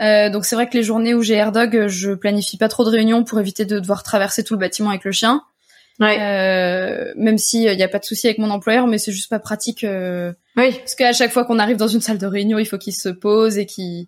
[0.00, 2.90] Euh, donc c'est vrai que les journées où j'ai AirDog, je planifie pas trop de
[2.90, 5.42] réunions pour éviter de devoir traverser tout le bâtiment avec le chien.
[6.00, 6.16] Ouais.
[6.20, 9.28] Euh, même si il y a pas de souci avec mon employeur, mais c'est juste
[9.30, 9.82] pas pratique.
[9.84, 10.70] euh, Oui.
[10.78, 13.08] parce qu'à chaque fois qu'on arrive dans une salle de réunion, il faut qu'il se
[13.08, 14.06] pose et qu'il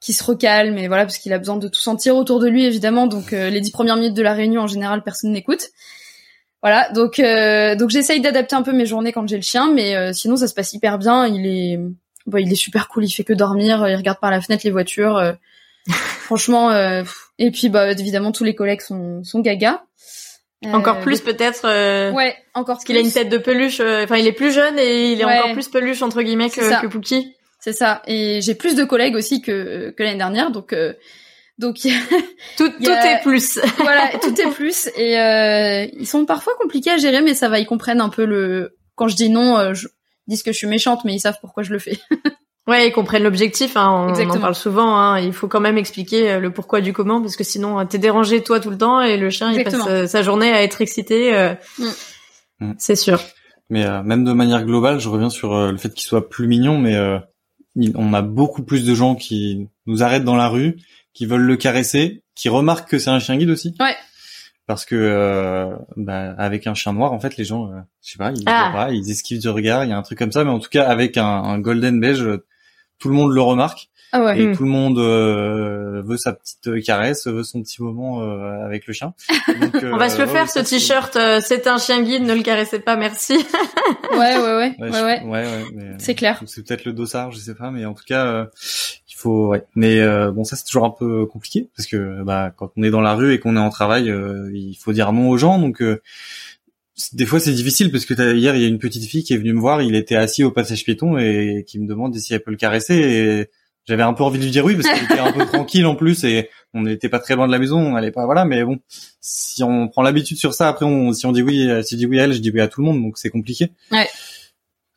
[0.00, 2.64] qu'il se recalme et voilà parce qu'il a besoin de tout sentir autour de lui
[2.64, 3.06] évidemment.
[3.06, 5.68] Donc euh, les dix premières minutes de la réunion en général personne n'écoute.
[6.62, 9.94] Voilà, donc euh, donc j'essaye d'adapter un peu mes journées quand j'ai le chien, mais
[9.96, 11.26] euh, sinon ça se passe hyper bien.
[11.26, 11.78] Il est
[12.26, 13.04] bon, il est super cool.
[13.04, 13.86] Il fait que dormir.
[13.88, 15.16] Il regarde par la fenêtre les voitures.
[15.18, 15.32] euh,
[15.90, 17.02] franchement, euh,
[17.38, 19.82] et puis bah évidemment tous les collègues sont sont gaga.
[20.66, 21.62] Euh, Encore plus peut-être.
[21.64, 23.80] euh, Ouais, encore Parce qu'il a une tête de peluche.
[23.80, 25.38] euh, Enfin, il est plus jeune et il est Ouais.
[25.38, 27.34] encore plus peluche entre guillemets que, que Pookie.
[27.60, 28.02] C'est ça.
[28.06, 30.92] Et j'ai plus de collègues aussi que que l'année dernière, donc euh,
[31.58, 31.76] donc
[32.56, 33.58] Tout, tout est plus.
[33.78, 34.88] voilà, tout est plus.
[34.96, 37.58] Et euh, ils sont parfois compliqués à gérer, mais ça va.
[37.58, 38.76] Ils comprennent un peu le.
[38.96, 39.88] Quand je dis non, euh, je...
[40.26, 41.98] ils disent que je suis méchante, mais ils savent pourquoi je le fais.
[42.70, 43.76] Ouais, ils comprennent l'objectif.
[43.76, 44.96] Hein, on, on en parle souvent.
[44.96, 47.84] Hein, il faut quand même expliquer euh, le pourquoi du comment, parce que sinon euh,
[47.84, 50.62] t'es dérangé toi tout le temps et le chien il passe euh, sa journée à
[50.62, 51.34] être excité.
[51.34, 51.84] euh, Mm.
[52.66, 52.74] Mm.
[52.78, 53.20] C'est sûr.
[53.70, 56.46] Mais euh, même de manière globale, je reviens sur euh, le fait qu'il soit plus
[56.46, 57.18] mignon, mais euh,
[57.76, 60.76] il- on a beaucoup plus de gens qui nous arrêtent dans la rue,
[61.14, 63.74] qui veulent le caresser, qui remarquent que c'est un chien guide aussi.
[63.80, 63.94] Ouais.
[64.66, 68.18] Parce que euh, bah, avec un chien noir, en fait, les gens, euh, je sais
[68.18, 68.70] pas, ils, Ah.
[68.72, 70.44] pas, ils esquivent du regard, il y a un truc comme ça.
[70.44, 72.24] Mais en tout cas, avec un, un golden beige,
[73.00, 74.40] tout le monde le remarque Ah ouais.
[74.40, 74.56] et Mm.
[74.56, 78.86] tout le monde euh, veut sa petite euh, caresse, veut son petit moment euh, avec
[78.86, 79.14] le chien.
[79.60, 81.16] Donc, On va euh, se le ouais, faire ce t-shirt.
[81.16, 83.34] euh, c'est un chien guide, ne le caressez pas, merci.
[84.12, 85.22] Ouais, ouais, ouais, Ouais, ouais, je- ouais.
[85.24, 86.42] ouais, ouais, mais, C'est clair.
[86.46, 88.44] C'est peut-être le dossard, je sais pas, mais en tout cas, euh,
[89.08, 89.48] il faut.
[89.48, 89.64] Ouais.
[89.76, 92.90] Mais euh, bon, ça c'est toujours un peu compliqué parce que bah quand on est
[92.90, 95.58] dans la rue et qu'on est en travail, euh, il faut dire non aux gens.
[95.58, 96.02] Donc euh,
[97.12, 99.32] des fois c'est difficile parce que t'as- hier il y a une petite fille qui
[99.34, 102.34] est venue me voir, il était assis au passage piéton et qui me demande si
[102.34, 103.50] elle peut le caresser et
[103.86, 105.96] j'avais un peu envie de lui dire oui parce qu'il était un peu tranquille en
[105.96, 108.62] plus et on n'était pas très loin de la maison, on allait pas voilà, mais
[108.64, 108.78] bon,
[109.20, 111.98] si on prend l'habitude sur ça, après on, si on dit oui, euh, si je
[112.00, 113.70] dis oui à elle, je dis oui à tout le monde, donc c'est compliqué.
[113.90, 114.08] Ouais.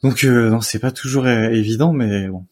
[0.04, 2.46] Donc euh, non, c'est pas toujours euh, évident, mais bon.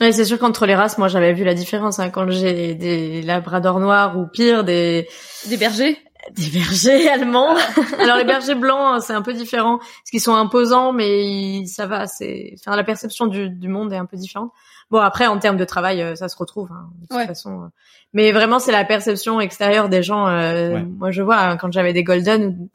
[0.00, 3.22] Ouais, c'est sûr qu'entre les races, moi j'avais vu la différence hein, quand j'ai des
[3.22, 5.06] labradors noirs ou pire des
[5.48, 5.96] Des bergers.
[6.36, 7.54] Des bergers allemands.
[8.00, 11.66] Alors les bergers blancs, hein, c'est un peu différent parce qu'ils sont imposants, mais ils-
[11.68, 12.06] ça va.
[12.06, 14.50] C'est, enfin, la perception du, du monde est un peu différente.
[14.90, 17.26] Bon après en termes de travail, euh, ça se retrouve hein, de toute Ouais.
[17.26, 17.62] façon.
[17.62, 17.66] euh.
[18.12, 20.26] Mais vraiment c'est la perception extérieure des gens.
[20.28, 20.82] euh, Ouais.
[20.82, 22.68] Moi je vois hein, quand j'avais des golden,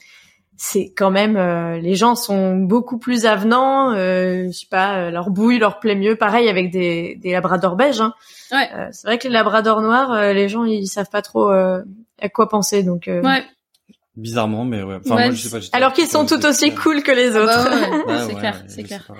[0.59, 3.91] c'est quand même euh, les gens sont beaucoup plus avenants.
[3.93, 6.15] Euh, je sais pas, euh, leur bouille leur plaît mieux.
[6.15, 8.01] Pareil avec des, des labradors beiges.
[8.01, 8.13] Hein.
[8.51, 8.67] Ouais.
[8.75, 11.83] Euh, c'est vrai que les labradors noirs, euh, les gens ils savent pas trop euh,
[12.21, 12.83] à quoi penser.
[12.83, 13.43] Donc euh, Ouais.
[14.15, 14.95] Bizarrement, mais ouais.
[15.05, 15.59] Enfin, Ouais, moi, je sais pas.
[15.59, 17.69] j'étais- alors qu'ils sont tout aussi cool que les Ah autres.
[17.69, 19.11] bah ouais, Ouais, c'est ouais, clair, c'est clair.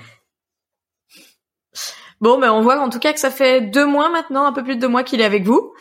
[2.20, 4.64] Bon, ben on voit en tout cas que ça fait deux mois maintenant, un peu
[4.64, 5.72] plus de deux mois qu'il est avec vous,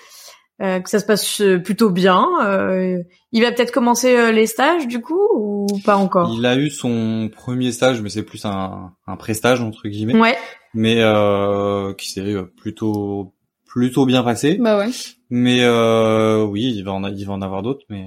[0.61, 2.27] euh, que ça se passe euh, plutôt bien.
[2.43, 3.01] Euh,
[3.31, 6.31] il va peut-être commencer euh, les stages du coup ou pas encore?
[6.37, 10.37] Il a eu son premier stage, mais c'est plus un, un pré-stage entre guillemets, Ouais.
[10.75, 13.33] mais euh, qui s'est plutôt
[13.77, 14.57] plutôt bien passé.
[14.59, 14.89] Bah ouais.
[15.29, 18.05] Mais euh, oui, il va en a- il va en avoir d'autres, mais.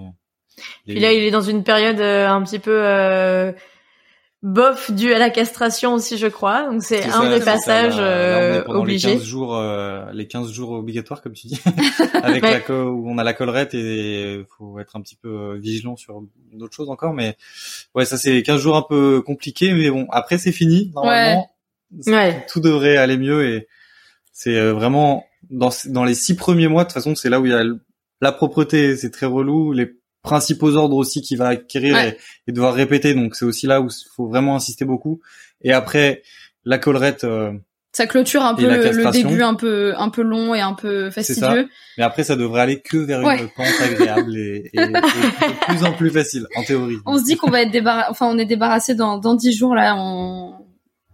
[0.86, 3.52] Puis là, il est dans une période euh, un petit peu euh,
[4.42, 6.64] bof due à la castration aussi, je crois.
[6.70, 8.08] Donc c'est un ça, des passages là, là,
[8.66, 9.08] on est euh, obligés.
[9.10, 11.60] Les 15 jours, euh, les 15 jours obligatoires, comme tu dis,
[12.22, 12.50] avec Ouais.
[12.52, 15.96] la co- où on a la collerette et faut être un petit peu euh, vigilant
[15.96, 17.14] sur d'autres choses encore.
[17.14, 17.36] Mais
[17.94, 21.50] ouais, ça c'est 15 jours un peu compliqués, mais bon, après c'est fini normalement.
[22.06, 22.46] Ouais.
[22.50, 23.66] Tout devrait aller mieux et
[24.32, 26.84] c'est euh, vraiment dans dans les six premiers mois.
[26.84, 27.62] De toute façon, c'est là où il y a
[28.20, 29.72] la propreté, c'est très relou.
[29.72, 29.90] Les
[30.22, 32.18] principaux ordres aussi qu'il va acquérir Ouais.
[32.46, 33.14] et, et devoir répéter.
[33.14, 35.20] Donc c'est aussi là où il faut vraiment insister beaucoup.
[35.62, 36.22] Et après
[36.64, 37.24] la collerette.
[37.24, 37.52] euh,
[37.92, 41.68] Ça clôture un peu le, début un peu un peu long et un peu fastidieux.
[41.96, 43.40] Mais après, ça devrait aller que vers Ouais.
[43.40, 46.96] une pente agréable et, et- et de plus en plus facile, en théorie.
[47.06, 49.74] On se dit qu'on va être débarrassé, enfin on est débarrassé dans dans dix jours
[49.74, 49.96] là.
[49.96, 50.49] On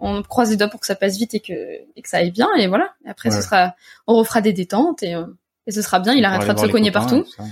[0.00, 2.30] on croise les doigts pour que ça passe vite et que et que ça aille
[2.30, 2.94] bien et voilà.
[3.06, 3.37] Et après Ouais.
[3.37, 3.74] ce sera,
[4.06, 5.24] on refera des détentes et euh,
[5.66, 6.12] et ce sera bien.
[6.14, 7.24] Il arrêtera de se cogner copains partout.
[7.37, 7.44] ça.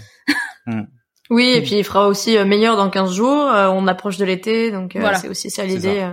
[1.31, 3.49] Oui, et puis il fera aussi euh, meilleur dans 15 jours.
[3.51, 5.17] Euh, on approche de l'été, donc euh, Voilà.
[5.17, 6.07] c'est aussi ça l'idée.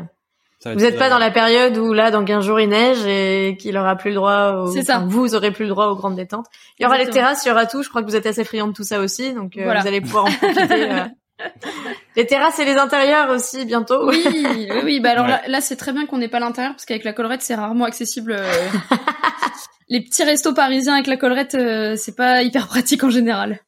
[0.63, 3.75] Vous n'êtes pas dans la période où là, dans 15 jours, il neige et qu'il
[3.77, 4.53] aura plus le droit.
[4.53, 4.67] Au...
[4.71, 4.97] C'est ça.
[4.99, 6.45] enfin, vous aurez plus le droit aux grandes détentes.
[6.79, 7.83] Il y aura les terrasses, il y aura tout.
[7.83, 9.81] Je crois que vous êtes assez friand de tout ça aussi, donc euh, Voilà.
[9.81, 10.89] vous allez pouvoir en profiter.
[12.15, 14.07] Les terrasses et les intérieurs aussi bientôt.
[14.09, 14.99] Oui, oui, oui.
[14.99, 15.31] Bah alors Ouais.
[15.31, 17.85] là, là c'est très bien qu'on n'ait pas l'intérieur parce qu'avec la collerette c'est rarement
[17.85, 18.35] accessible.
[18.39, 18.67] euh.
[19.89, 23.59] Les petits restos parisiens avec la collerette, euh, c'est pas hyper pratique en général.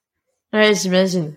[0.53, 1.35] Ouais, j'imagine.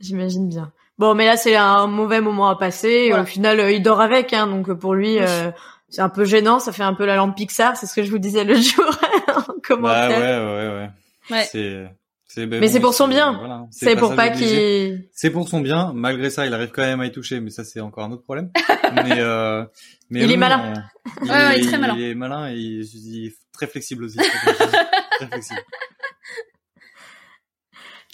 [0.00, 0.72] J'imagine bien.
[0.98, 2.88] Bon, mais là, c'est un mauvais moment à passer.
[3.10, 3.14] et.
[3.14, 5.20] Au final, euh, il dort avec, hein, donc pour lui, Oui.
[5.20, 5.50] euh,
[5.88, 6.58] c'est un peu gênant.
[6.58, 8.84] Ça fait un peu la lampe Pixar, c'est ce que je vous disais le jour
[9.28, 10.18] en Bah commentaire.
[10.18, 10.90] ouais, ouais, ouais.
[11.30, 11.42] Ouais.
[11.50, 11.88] C'est, c'est,
[12.46, 13.36] ben Mais bon, c'est pour son bien.
[13.38, 15.08] voilà, C'est pour pas qu'il.
[15.12, 15.92] C'est pour son bien.
[15.94, 18.22] Malgré ça, il arrive quand même à y toucher, mais ça c'est encore un autre
[18.24, 18.50] problème.
[18.94, 19.64] mais, euh,
[20.10, 20.72] mais Il est malin.
[21.22, 21.94] il, Ouais, ouais, est, il est très malin.
[21.96, 24.18] Il est malin et il, il est très flexible aussi.
[25.18, 25.60] très flexible.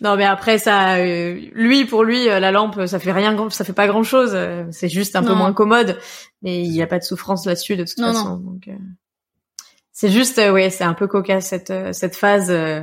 [0.03, 3.65] Non, mais après ça, euh, lui pour lui, euh, la lampe, ça fait rien, ça
[3.65, 4.37] fait pas grand chose.
[4.71, 5.99] c'est juste un peu moins commode,
[6.43, 8.37] mais il y a pas de souffrance là-dessus de toute Non, façon.
[8.39, 8.73] Donc, euh,
[9.93, 12.81] c'est juste, euh, ouais, c'est un peu cocasse cette euh, cette phase euh,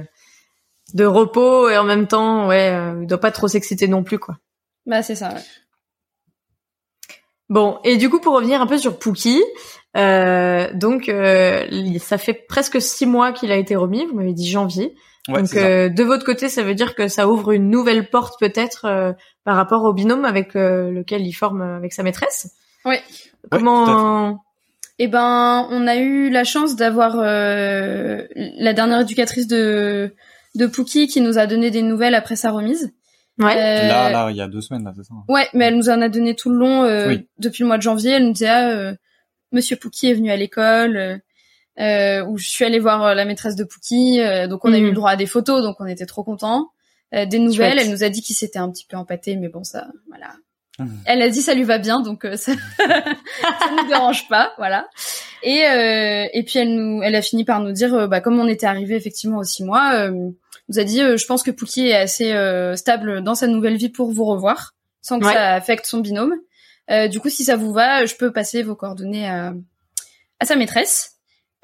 [0.93, 4.19] de repos et en même temps, ouais, euh, il doit pas trop s'exciter non plus,
[4.19, 4.37] quoi.
[4.85, 5.29] Bah c'est ça.
[5.29, 5.41] Ouais.
[7.49, 9.41] Bon, et du coup, pour revenir un peu sur Pookie,
[9.95, 11.65] euh, donc euh,
[11.99, 14.05] ça fait presque six mois qu'il a été remis.
[14.05, 14.95] Vous m'avez dit janvier.
[15.29, 15.65] Ouais, donc c'est ça.
[15.67, 19.13] euh, de votre côté, ça veut dire que ça ouvre une nouvelle porte peut-être euh,
[19.45, 22.51] par rapport au binôme avec euh, lequel il forme euh, avec sa maîtresse?
[22.85, 23.01] Ouais.
[23.49, 24.43] Comment
[24.99, 30.13] Eh ben, on a eu la chance d'avoir euh, la dernière éducatrice de
[30.57, 32.91] de Pookie qui nous a donné des nouvelles après sa remise.
[33.39, 33.55] Ouais.
[33.55, 35.13] Euh, Là, là, il y a deux semaines, là, c'est ça.
[35.29, 37.27] Ouais, mais elle nous en a donné tout le long euh, Oui.
[37.37, 38.11] depuis le mois de janvier.
[38.13, 38.93] Elle nous disait ah, euh,
[39.51, 41.17] Monsieur Pookie est venu à l'école, euh,
[41.79, 44.83] euh, où je suis allée voir la maîtresse de Pookie, euh, donc on a Mhm.
[44.85, 46.69] eu le droit à des photos, donc on était trop contents.
[47.13, 47.85] Euh, des nouvelles, Chouette.
[47.85, 50.33] elle nous a dit qu'il s'était un petit peu empâté, mais bon ça, voilà.
[50.79, 50.99] Mhm.
[51.05, 54.87] Elle a dit ça lui va bien, donc euh, ça, ça nous dérange pas, voilà.
[55.43, 58.39] Et euh, et puis elle nous, elle a fini par nous dire, euh, bah comme
[58.39, 60.31] on était arrivé effectivement aux six mois, euh,
[60.69, 63.77] nous a dit, euh, je pense que Pookie est assez euh, stable dans sa nouvelle
[63.77, 65.33] vie pour vous revoir, sans que Ouais.
[65.33, 66.33] ça affecte son binôme.
[66.89, 69.53] Euh, du coup, si ça vous va, je peux passer vos coordonnées à,
[70.39, 71.13] à sa maîtresse.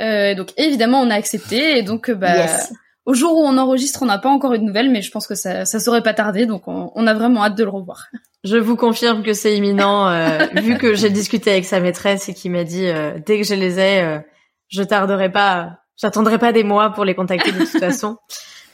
[0.01, 2.73] Euh, donc évidemment, on a accepté et donc bah, Yes.
[3.05, 5.27] au jour où on enregistre, on n'a pas encore eu de nouvelles, mais je pense
[5.27, 8.07] que ça ça saurait pas tarder, donc on, on a vraiment hâte de le revoir.
[8.43, 12.33] Je vous confirme que c'est imminent, euh, vu que j'ai discuté avec sa maîtresse et
[12.33, 14.19] qui m'a dit euh, dès que je les ai, euh,
[14.67, 18.17] je tarderai pas, j'attendrai pas des mois pour les contacter de toute façon.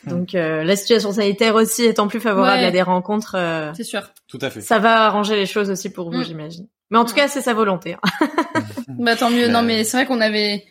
[0.07, 2.65] Donc euh, la situation sanitaire aussi étant plus favorable Ouais.
[2.67, 4.09] à des rencontres, euh, C'est sûr.
[4.27, 4.61] Tout à fait.
[4.61, 6.23] ça va arranger les choses aussi pour vous, Mm.
[6.25, 6.67] j'imagine.
[6.91, 7.17] Mais en tout Mm.
[7.17, 7.95] cas, c'est sa volonté.
[7.95, 7.99] hein.
[8.87, 9.47] Bah tant mieux.
[9.47, 10.63] Non mais c'est vrai qu'on avait,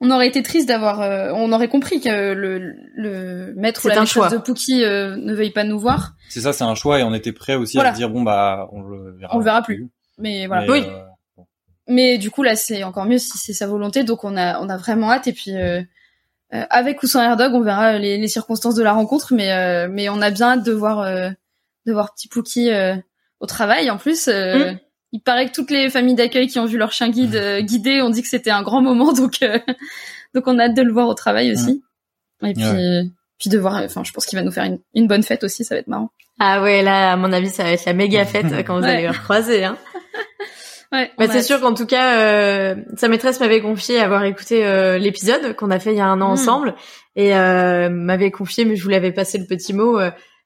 [0.00, 3.94] on aurait été triste d'avoir, euh, on aurait compris que le le maître ou la
[3.94, 4.28] maîtresse choix.
[4.28, 6.14] de Pookie euh, ne veuille pas nous voir.
[6.28, 7.90] C'est ça, c'est un choix et on était prêt aussi Voilà.
[7.90, 9.34] à se dire bon bah on le verra.
[9.34, 9.88] On le verra plus.
[10.18, 10.62] Mais voilà.
[10.66, 10.84] Mais, Oui.
[10.86, 11.02] euh,
[11.88, 14.68] Mais du coup là c'est encore mieux si c'est sa volonté, donc on a on
[14.68, 15.52] a vraiment hâte et puis
[16.52, 19.52] euh, euh, avec ou sans Airdog on verra les, les circonstances de la rencontre, mais
[19.52, 21.30] euh, mais on a bien hâte de voir euh,
[21.86, 22.94] de voir petit Pookie euh,
[23.40, 23.90] au travail.
[23.90, 24.78] En plus, euh, Mm.
[25.12, 28.02] il paraît que toutes les familles d'accueil qui ont vu leur chien guide euh, guidé
[28.02, 29.58] ont dit que c'était un grand moment, donc euh,
[30.34, 31.82] donc on a hâte de le voir au travail aussi.
[32.44, 33.02] Et puis Ouais.
[33.38, 35.64] puis de voir, enfin je pense qu'il va nous faire une, une bonne fête aussi,
[35.64, 36.10] ça va être marrant.
[36.40, 38.82] Ah ouais, là, à mon avis, ça va être la méga fête euh, quand vous
[38.84, 38.90] Ouais.
[38.94, 39.64] allez le recroiser.
[39.64, 39.76] Hein.
[40.92, 41.10] Ouais.
[41.18, 45.56] Bah, c'est sûr qu'en tout cas, euh, sa maîtresse m'avait confié avoir écouté euh, l'épisode
[45.56, 46.32] qu'on a fait il y a un an Mm.
[46.32, 46.74] ensemble
[47.16, 49.98] et euh, m'avait confié, mais je vous l'avais passé le petit mot,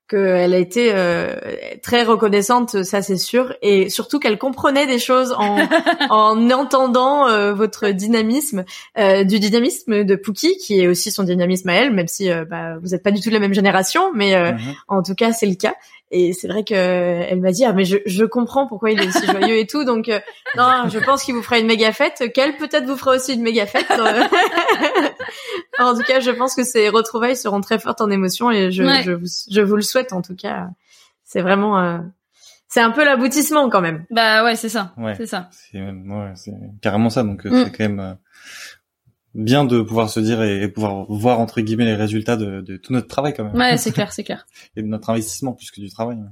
[0.09, 1.35] qu'elle a été euh,
[1.83, 5.59] très reconnaissante, ça c'est sûr, et surtout qu'elle comprenait des choses en,
[6.11, 8.65] en entendant euh, votre dynamisme,
[8.99, 12.45] euh, du dynamisme de Pookie, qui est aussi son dynamisme à elle, même si euh,
[12.45, 14.75] bah, vous n'êtes pas du tout de la même génération, mais euh, mhm.
[14.89, 15.75] en tout cas, c'est le cas.
[16.13, 19.09] Et c'est vrai que elle m'a dit ah mais je, je comprends pourquoi il est
[19.09, 19.83] aussi joyeux et tout.
[19.83, 20.21] Donc euh,
[20.57, 22.33] non, je pense qu'il vous fera une méga fête.
[22.33, 23.87] Qu'elle peut-être vous fera aussi une méga fête.
[25.87, 28.83] En tout cas, je pense que ces retrouvailles seront très fortes en émotion et je,
[28.85, 29.03] Ouais.
[29.05, 30.69] je, vous, je vous le souhaite en tout cas.
[31.25, 31.99] C'est vraiment euh,
[32.69, 34.05] c'est un peu l'aboutissement quand même.
[34.11, 34.93] Bah ouais, c'est ça.
[34.97, 35.15] Ouais.
[35.17, 35.49] C'est ça.
[35.53, 37.23] C'est ouais, c'est carrément ça.
[37.23, 37.65] Donc euh, Mm.
[37.65, 38.15] c'est quand même euh,
[39.35, 42.77] bien de pouvoir se dire et, et pouvoir voir entre guillemets les résultats de, de
[42.77, 44.47] tout notre travail quand même Ouais, c'est clair, c'est clair.
[44.77, 46.17] et de notre investissement plus que du travail.
[46.17, 46.23] ouais.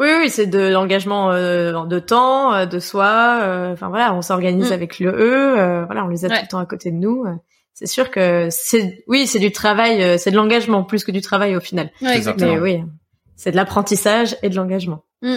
[0.00, 3.38] Oui, oui, c'est de l'engagement euh, de temps, euh, de soi.
[3.42, 4.72] euh, Enfin voilà, on s'organise Mm.
[4.72, 5.58] avec le eux.
[5.58, 6.36] euh, voilà, on les a Ouais.
[6.38, 7.24] tout le temps à côté de nous.
[7.74, 11.20] C'est sûr que c'est, oui, c'est du travail, euh, c'est de l'engagement plus que du
[11.20, 11.90] travail au final.
[12.02, 12.52] Ouais, exactement.
[12.54, 12.82] Mais oui,
[13.36, 15.04] c'est de l'apprentissage et de l'engagement.
[15.22, 15.36] Mm.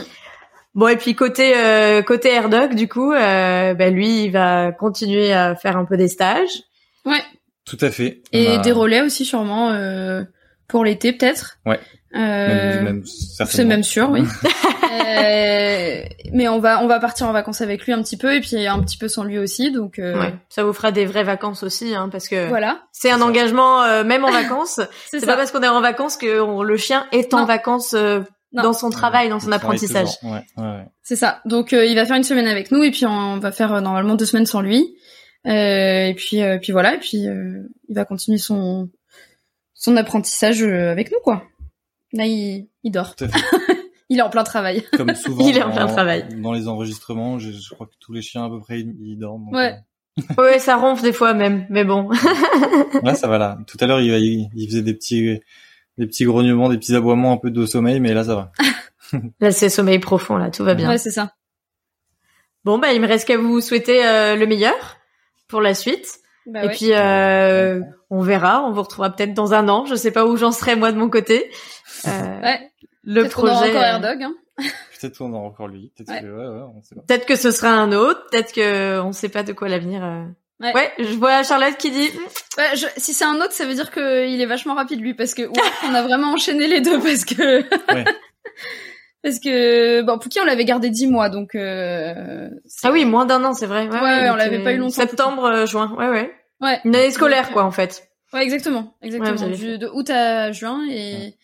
[0.76, 5.32] Bon et puis côté euh, côté AirDoc du coup, euh, bah, lui il va continuer
[5.32, 6.63] à faire un peu des stages.
[7.06, 7.21] Ouais.
[7.65, 8.21] Tout à fait.
[8.34, 10.24] Et a- des relais aussi sûrement euh,
[10.67, 11.60] pour l'été peut-être.
[11.65, 11.80] Ouais.
[12.15, 14.21] Euh, même c'est même sûr, oui.
[15.02, 16.04] Euh,
[16.34, 18.66] mais on va on va partir en vacances avec lui un petit peu et puis
[18.68, 20.34] un petit peu sans lui aussi, donc euh, Ouais.
[20.50, 22.82] Ça vous fera des vraies vacances aussi, hein, parce que voilà.
[22.92, 24.80] c'est un engagement euh, même en vacances.
[25.12, 27.46] C'est pas parce qu'on est en vacances que on- le chien est en Non.
[27.46, 28.22] vacances euh,
[28.54, 28.64] Non.
[28.64, 30.18] dans son travail, dans son apprentissage.
[30.20, 30.34] toujours.
[30.36, 30.86] Ouais, ouais, ouais.
[31.04, 31.42] C'est ça.
[31.46, 33.82] Donc euh, il va faire une semaine avec nous et puis on va faire euh,
[33.82, 34.96] normalement deux semaines sans lui.
[35.48, 38.90] Euh, et puis euh, puis voilà et puis euh, il va continuer son
[39.76, 41.44] son apprentissage avec nous quoi.
[42.14, 43.16] Là il il dort.
[44.10, 44.84] Il est en plein travail.
[44.96, 45.48] Comme souvent.
[45.48, 46.28] Il est en plein dans- travail.
[46.41, 49.18] Dans les enregistrements, je, je crois que tous les chiens à peu près ils, ils
[49.18, 49.46] dorment.
[49.46, 49.76] donc, Ouais.
[50.38, 52.10] Ouais, ça ronfle des fois même, mais bon.
[52.13, 53.58] euh, Là, ça va là.
[53.68, 55.41] Tout à l'heure, il, il, il faisait des petits,
[55.98, 58.52] des petits grognements, des petits aboiements un peu de sommeil, mais là, ça va.
[59.39, 60.89] Là c'est sommeil profond, là tout va bien.
[60.89, 61.34] Ouais c'est ça.
[62.63, 64.98] Bon bah il me reste qu'à vous souhaiter euh, le meilleur
[65.48, 66.08] pour la suite.
[66.48, 66.74] Bah Et ouais.
[66.74, 69.86] puis euh, on verra, on vous retrouvera peut-être dans un an.
[69.86, 71.52] Je sais pas où j'en serai moi de mon côté.
[72.08, 72.72] Euh, Ouais.
[73.06, 73.70] Le Peut-être qu'on aura projet.
[73.72, 74.24] encore euh, Airdog.
[74.24, 74.36] Hein.
[75.00, 75.91] Peut-être qu'on aura encore lui.
[75.96, 76.22] Peut-être Ouais.
[76.22, 77.02] que ouais, ouais, on sait pas.
[77.08, 78.26] Peut-être que ce sera un autre.
[78.32, 80.04] Peut-être que on sait pas de quoi l'avenir.
[80.04, 80.24] euh.
[80.62, 80.91] Ouais.
[81.00, 82.10] je vois Charlotte qui dit.
[82.58, 85.34] Ouais, je- si c'est un autre, ça veut dire qu'il est vachement rapide lui, parce
[85.34, 87.62] que ouais, on a vraiment enchaîné les deux, parce que
[87.94, 88.06] Ouais.
[89.24, 92.50] parce que bon, Pouki on l'avait gardé 10 mois, donc euh,
[92.84, 93.88] Ah oui, moins d'un an, c'est vrai.
[93.89, 95.94] Ouais, ouais, on l'avait pas eu longtemps, Septembre, euh, juin.
[95.98, 96.34] Ouais, ouais.
[96.62, 98.08] ouais, Une année scolaire, quoi, en fait.
[98.34, 101.36] ouais, exactement, Ouais, exactement, du, de août à juin et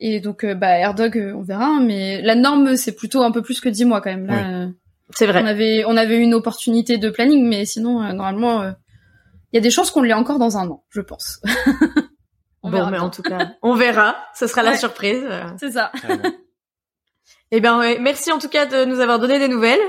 [0.00, 3.30] et donc euh, bah Airdog, euh, on verra, hein, mais la norme c'est plutôt un
[3.30, 4.26] peu plus que 10 mois quand même.
[4.26, 4.68] Là, euh,
[5.10, 5.42] C'est vrai.
[5.42, 8.72] on avait on avait une opportunité de planning, mais sinon euh, normalement euh,
[9.52, 11.40] il y a des chances qu'on l'ait encore dans un an, je pense.
[12.62, 13.06] on bon, verra mais bien.
[13.06, 14.16] en tout cas, on verra.
[14.34, 15.22] Ce sera la surprise.
[15.58, 15.92] C'est ça.
[16.00, 16.22] Carrément.
[17.52, 19.80] Eh ben, ouais, merci en tout cas de nous avoir donné des nouvelles.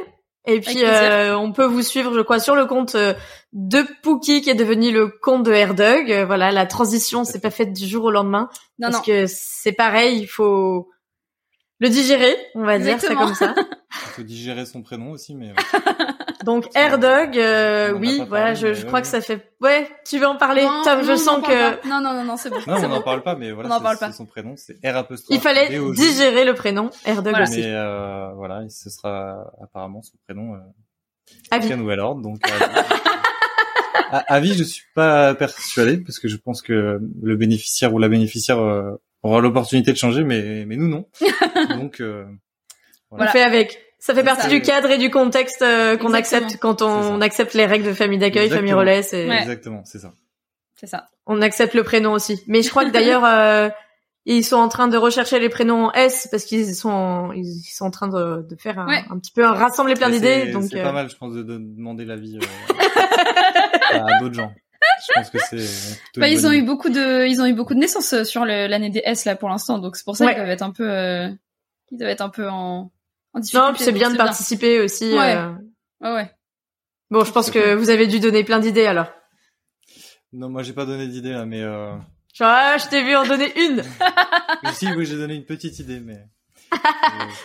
[0.45, 3.13] Et puis, euh, on peut vous suivre, je crois, sur le compte euh,
[3.53, 6.11] de Pookie qui est devenu le compte de Airdog.
[6.11, 8.49] Euh, voilà, la transition s'est pas faite du jour au lendemain
[8.79, 9.13] Non parce non.
[9.13, 10.89] que c'est pareil, il faut
[11.79, 13.25] le digérer, on va dire Exactement.
[13.25, 13.53] comme ça.
[13.57, 15.55] Il faut digérer son prénom aussi, mais ouais.
[16.43, 19.01] Donc Airdog, euh, On en a oui, voilà, parlé, je, je crois ouais.
[19.01, 19.51] que ça fait.
[19.61, 21.87] Ouais, tu veux en parler, Non, Tom non, Je on sens en que.
[21.87, 22.57] Non, non, non, non, c'est bon.
[22.67, 24.11] non, on n'en parle pas, mais voilà, On en c'est- parle c'est pas.
[24.11, 25.35] son prénom, c'est R apostrophe.
[25.37, 26.01] il fallait D-O-G.
[26.01, 27.43] digérer le prénom Airdog Voilà.
[27.43, 27.59] aussi.
[27.61, 30.55] Mais euh, voilà, ce sera apparemment son prénom.
[30.55, 30.57] Euh,
[31.59, 32.21] jusqu'à nouvel ordre.
[32.21, 32.39] Donc,
[34.33, 38.09] euh, vie, je suis pas persuadé parce que je pense que le bénéficiaire ou la
[38.09, 38.91] bénéficiaire euh,
[39.23, 41.05] aura l'opportunité de changer, mais mais nous non.
[41.77, 42.25] Donc euh,
[43.11, 43.31] On voilà.
[43.31, 43.90] fait avec.
[44.03, 44.49] Ça fait partie ça.
[44.49, 48.17] du cadre et du contexte euh, qu'on accepte quand on accepte les règles de famille
[48.19, 49.03] d'accueil, famille relais.
[49.03, 49.37] C'est Ouais.
[49.39, 50.11] exactement, c'est ça.
[50.75, 51.05] C'est ça.
[51.27, 52.41] on accepte le prénom aussi.
[52.47, 53.69] Mais je crois que d'ailleurs euh,
[54.25, 57.85] ils sont en train de rechercher les prénoms en S parce qu'ils sont ils sont
[57.85, 59.03] en train de, de faire un, Ouais.
[59.11, 60.45] un petit peu un rassembler plein d'idées.
[60.47, 62.73] c'est- Donc c'est euh, pas mal, je pense, de, de demander l'avis euh,
[63.93, 64.51] à d'autres gens.
[65.07, 65.99] Je pense que c'est.
[66.19, 68.89] Bah, ils ont eu beaucoup de, ils ont eu beaucoup de naissances euh, sur l'année
[68.89, 70.31] des S là pour l'instant, donc c'est pour ça Ouais.
[70.33, 71.27] qu'ils doivent être un peu, euh,
[71.91, 72.91] ils doivent être un peu en,
[73.33, 73.65] en difficulté.
[73.67, 75.13] non, puis c'est bien de participer aussi.
[75.13, 75.35] Ouais.
[75.35, 75.51] euh.
[76.01, 76.31] Ouais, ouais.
[77.09, 79.07] Bon, je pense que vous avez dû donner plein d'idées alors.
[80.33, 81.91] Non, moi j'ai pas donné d'idée là, mais euh...
[82.33, 83.83] Genre, ah, je t'ai vu en donner une.
[84.73, 86.25] si, oui, j'ai donné une petite idée, mais.
[86.73, 86.77] euh,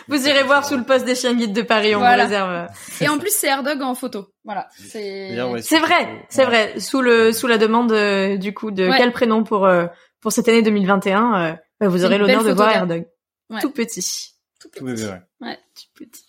[0.07, 2.23] Vous irez voir sous le poste des chiens guides de Paris, on Voilà.
[2.23, 2.67] vous réserve.
[3.01, 4.29] Et en plus c'est Airdog en photo.
[4.45, 4.69] Voilà.
[4.77, 5.31] C'est.
[5.41, 6.79] Ouais, vrai, c'est vrai.
[6.79, 8.97] Sous le sous la demande euh, du coup de Ouais.
[8.97, 9.87] quel prénom pour euh,
[10.21, 13.05] pour cette année 2021, euh, bah, vous aurez l'honneur de voir Airdog.
[13.49, 13.59] Ouais.
[13.61, 14.31] Tout petit.
[14.75, 15.03] Tout Tout petit.
[15.03, 15.59] bébé, ouais.
[15.75, 16.23] Tout petit.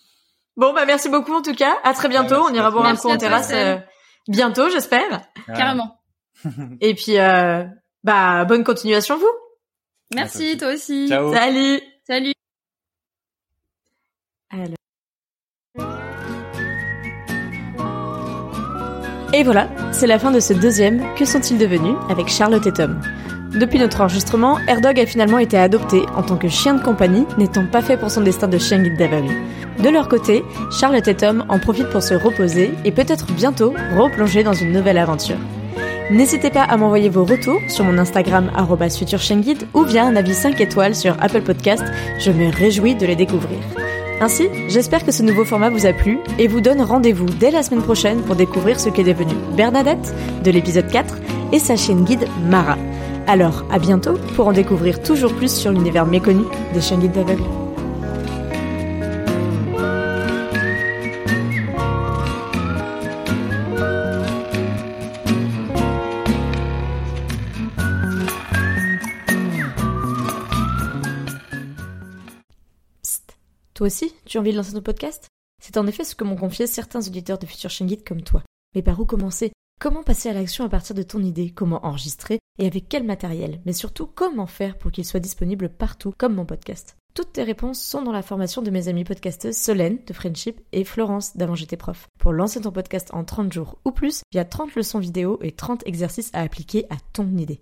[0.57, 1.79] Bon, bah merci beaucoup en tout cas.
[1.85, 2.35] À très bientôt.
[2.35, 3.77] Ouais, on ira boire un coup en terrasse euh,
[4.27, 5.23] bientôt, j'espère.
[5.47, 6.01] Carrément.
[6.81, 7.65] Et puis euh,
[8.03, 9.31] bah bonne continuation vous.
[10.15, 11.09] Merci, toi aussi.
[11.09, 11.33] Ciao.
[11.33, 11.81] Salut.
[12.07, 12.33] Salut.
[19.35, 23.01] Et voilà, c'est la fin de ce deuxième Que sont-ils devenus avec Charlotte et Tom.
[23.55, 27.65] Depuis notre enregistrement, Airdog a finalement été adopté en tant que chien de compagnie, n'étant
[27.67, 29.35] pas fait pour son destin de chien guide d'aveugle.
[29.83, 34.43] De leur côté, Charlotte et Tom en profitent pour se reposer et peut-être bientôt replonger
[34.43, 35.39] dans une nouvelle aventure.
[36.11, 38.51] N'hésitez pas à m'envoyer vos retours sur mon Instagram
[38.91, 41.85] @futurchienguide ou via un avis 5 étoiles sur Apple Podcast.
[42.19, 43.59] Je me réjouis de les découvrir.
[44.21, 47.63] Ainsi, j'espère que ce nouveau format vous a plu et vous donne rendez-vous dès la
[47.63, 51.19] semaine prochaine pour découvrir ce qu'est devenu Bernadette de l'épisode 4
[51.53, 52.77] et sa chienne guide Mara.
[53.31, 57.43] Alors, à bientôt pour en découvrir toujours plus sur l'univers méconnu des chiens guides d'aveugles.
[73.03, 73.37] Psst.
[73.75, 75.29] Toi aussi, tu as envie de lancer ton podcast?
[75.63, 78.43] C'est en effet ce que m'ont confié certains auditeurs de Future Chien Guide comme toi.
[78.75, 79.53] Mais par où commencer?
[79.83, 81.51] Comment passer à l'action à partir de ton idée?
[81.51, 82.39] Comment enregistrer?
[82.59, 86.45] Et avec quel matériel Mais surtout, comment faire pour qu'il soit disponible partout, comme mon
[86.45, 90.61] podcast Toutes tes réponses sont dans la formation de mes amies podcasteuses Solène de Friendship
[90.73, 92.09] et Florence d'Avant j'étais prof.
[92.19, 95.39] Pour lancer ton podcast en 30 jours ou plus, il y a 30 leçons vidéo
[95.41, 97.61] et 30 exercices à appliquer à ton idée.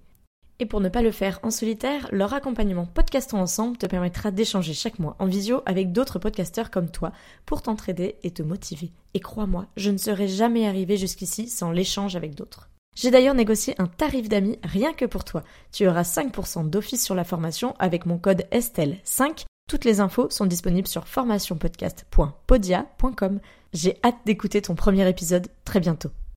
[0.58, 4.72] Et pour ne pas le faire en solitaire, leur accompagnement Podcastons Ensemble te permettra d'échanger
[4.72, 7.12] chaque mois en visio avec d'autres podcasteurs comme toi
[7.44, 8.90] pour t'entraider et te motiver.
[9.12, 12.70] Et crois-moi, je ne serais jamais arrivé jusqu'ici sans l'échange avec d'autres.
[12.96, 15.44] J'ai d'ailleurs négocié un tarif d'amis rien que pour toi.
[15.70, 19.44] Tu auras 5% d'office sur la formation avec mon code Estelle5.
[19.68, 23.40] Toutes les infos sont disponibles sur formationpodcast.podia.com.
[23.74, 26.10] J'ai hâte d'écouter ton premier épisode très bientôt.